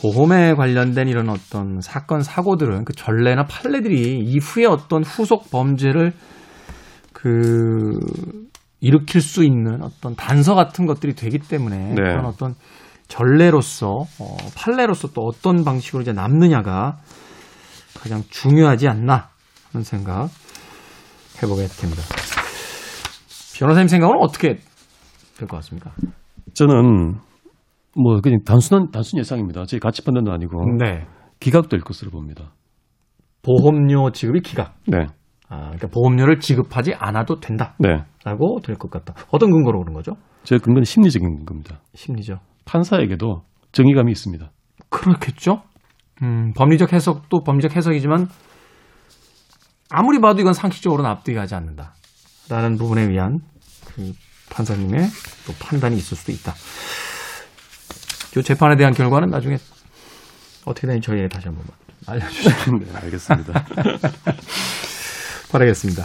보험에 0.00 0.54
관련된 0.54 1.08
이런 1.08 1.28
어떤 1.30 1.80
사건 1.80 2.22
사고들은 2.22 2.84
그 2.84 2.92
전례나 2.92 3.44
판례들이 3.44 4.18
이후에 4.20 4.66
어떤 4.66 5.02
후속 5.02 5.50
범죄를 5.50 6.12
그 7.12 7.98
일으킬 8.80 9.20
수 9.20 9.42
있는 9.42 9.82
어떤 9.82 10.14
단서 10.14 10.54
같은 10.54 10.86
것들이 10.86 11.14
되기 11.14 11.38
때문에 11.38 11.76
네. 11.88 11.94
그런 11.94 12.26
어떤 12.26 12.54
전례로서 13.08 13.88
어, 14.20 14.36
판례로서 14.54 15.08
또 15.12 15.22
어떤 15.22 15.64
방식으로 15.64 16.02
이제 16.02 16.12
남느냐가 16.12 16.98
가장 17.98 18.22
중요하지 18.30 18.88
않나 18.88 19.28
하는 19.72 19.84
생각 19.84 20.28
해보게 21.42 21.66
됩니다. 21.66 22.02
변호사님 23.56 23.88
생각은 23.88 24.16
어떻게 24.20 24.58
될 25.38 25.48
것 25.48 25.56
같습니까? 25.56 25.92
저는 26.54 27.14
뭐 27.96 28.20
그냥 28.20 28.40
단순한 28.44 28.90
단순 28.90 29.18
예상입니다. 29.18 29.64
저희 29.66 29.80
가치 29.80 30.02
판단도 30.04 30.32
아니고 30.32 30.58
네. 30.78 31.06
기각될 31.40 31.80
것으로 31.80 32.10
봅니다. 32.10 32.52
보험료 33.42 34.10
지급이 34.10 34.40
기각. 34.40 34.76
네, 34.86 35.06
아, 35.48 35.60
그러니까 35.66 35.88
보험료를 35.88 36.40
지급하지 36.40 36.94
않아도 36.94 37.40
된다라고 37.40 37.76
네. 37.80 38.66
될것 38.66 38.90
같다. 38.90 39.14
어떤 39.30 39.50
근거로 39.50 39.80
그런 39.80 39.94
거죠? 39.94 40.12
제 40.44 40.58
근거는 40.58 40.84
심리적인 40.84 41.44
겁니다. 41.44 41.80
심리죠. 41.94 42.40
판사에게도 42.64 43.42
정의감이 43.72 44.10
있습니다. 44.10 44.50
그렇겠죠. 44.88 45.62
음, 46.22 46.52
법리적 46.56 46.92
해석도 46.92 47.42
법리적 47.44 47.76
해석이지만 47.76 48.26
아무리 49.90 50.20
봐도 50.20 50.40
이건 50.40 50.52
상식적으로 50.52 51.02
납득이 51.02 51.36
가지 51.36 51.54
않는다 51.54 51.94
라는 52.48 52.76
부분에 52.76 53.02
의한 53.02 53.38
그 53.86 54.12
판사님의 54.50 55.00
또 55.46 55.52
판단이 55.60 55.96
있을 55.96 56.16
수도 56.16 56.32
있다. 56.32 56.52
이 58.40 58.42
재판에 58.42 58.76
대한 58.76 58.92
결과는 58.92 59.28
나중에 59.30 59.56
어떻게 60.64 60.86
되는지 60.86 61.06
저희에게 61.06 61.28
다시 61.28 61.48
한번 61.48 61.64
알려주시면 62.06 62.80
네, 62.80 62.86
알겠습니다. 63.02 63.64
바라겠습니다. 65.50 66.04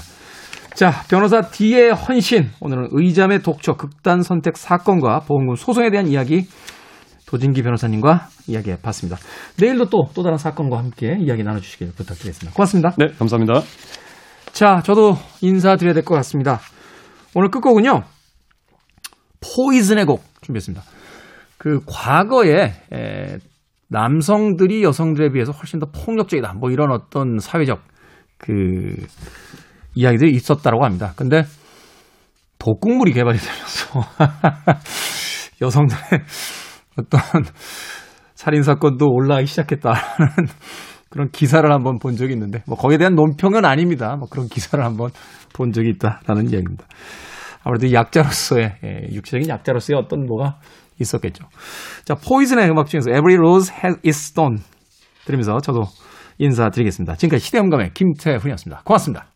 자, 0.76 1.04
변호사 1.10 1.42
D의 1.42 1.92
헌신. 1.92 2.50
오늘은 2.62 2.90
의잠의 2.92 3.42
독촉 3.42 3.78
극단 3.78 4.22
선택 4.22 4.58
사건과 4.58 5.22
보험금 5.22 5.56
소송에 5.56 5.90
대한 5.90 6.08
이야기 6.08 6.48
도진기 7.26 7.62
변호사님과 7.64 8.28
이야기해 8.48 8.78
봤습니다. 8.82 9.18
내일도 9.58 9.90
또, 9.90 10.10
또 10.14 10.24
다른 10.24 10.38
사건과 10.38 10.78
함께 10.78 11.18
이야기 11.20 11.44
나눠주시길 11.44 11.94
부탁드리겠습니다. 11.96 12.56
고맙습니다. 12.56 12.92
네, 12.98 13.08
감사합니다. 13.18 13.62
자, 14.54 14.82
저도 14.84 15.18
인사드려야 15.42 15.94
될 15.94 16.04
것 16.04 16.16
같습니다. 16.16 16.60
오늘 17.34 17.50
끝곡은요, 17.50 18.04
포이즌의 19.40 20.06
곡 20.06 20.24
준비했습니다. 20.42 20.84
그 21.62 21.80
과거에 21.86 22.74
에, 22.92 23.38
남성들이 23.88 24.82
여성들에 24.82 25.30
비해서 25.30 25.52
훨씬 25.52 25.80
더 25.80 25.86
폭력적이다. 25.86 26.56
뭐 26.56 26.72
이런 26.72 26.92
어떤 26.92 27.38
사회적 27.38 27.84
그 28.40 28.96
이야기들이 29.94 30.32
있었다라고 30.32 30.84
합니다. 30.84 31.14
근데 31.16 31.44
독극물이 32.58 33.14
개발이 33.14 33.38
되면서 33.38 34.02
여성들의 35.62 36.02
어떤 36.98 37.22
살인 38.34 38.64
사건도 38.64 39.06
올라가기 39.12 39.46
시작했다라는 39.46 40.02
그런 41.12 41.30
기사를 41.30 41.72
한번 41.72 42.00
본 42.00 42.16
적이 42.16 42.34
있는데 42.34 42.64
뭐 42.66 42.76
거기에 42.76 42.98
대한 42.98 43.14
논평은 43.14 43.66
아닙니다. 43.66 44.16
뭐 44.16 44.28
그런 44.28 44.48
기사를 44.48 44.84
한번 44.84 45.12
본 45.54 45.74
적이 45.74 45.90
있다라는 45.90 46.46
이야기입니다. 46.46 46.88
아무래도 47.64 47.94
약자로서의 47.94 48.78
예, 48.84 49.14
육체적인 49.14 49.48
약자로서의 49.48 50.00
어떤 50.00 50.26
뭐가 50.26 50.58
있었겠죠. 51.02 51.46
자, 52.06 52.16
포이즌의 52.16 52.70
음악 52.70 52.88
중에서 52.88 53.10
Every 53.10 53.36
Rose 53.36 53.74
Has 53.74 54.00
Its 54.06 54.34
Thorn 54.34 54.60
들으면서 55.26 55.60
저도 55.60 55.84
인사드리겠습니다. 56.40 57.16
지금까지 57.16 57.46
시대음감의 57.46 57.92
김태훈이었습니다. 57.94 58.82
고맙습니다. 58.84 59.31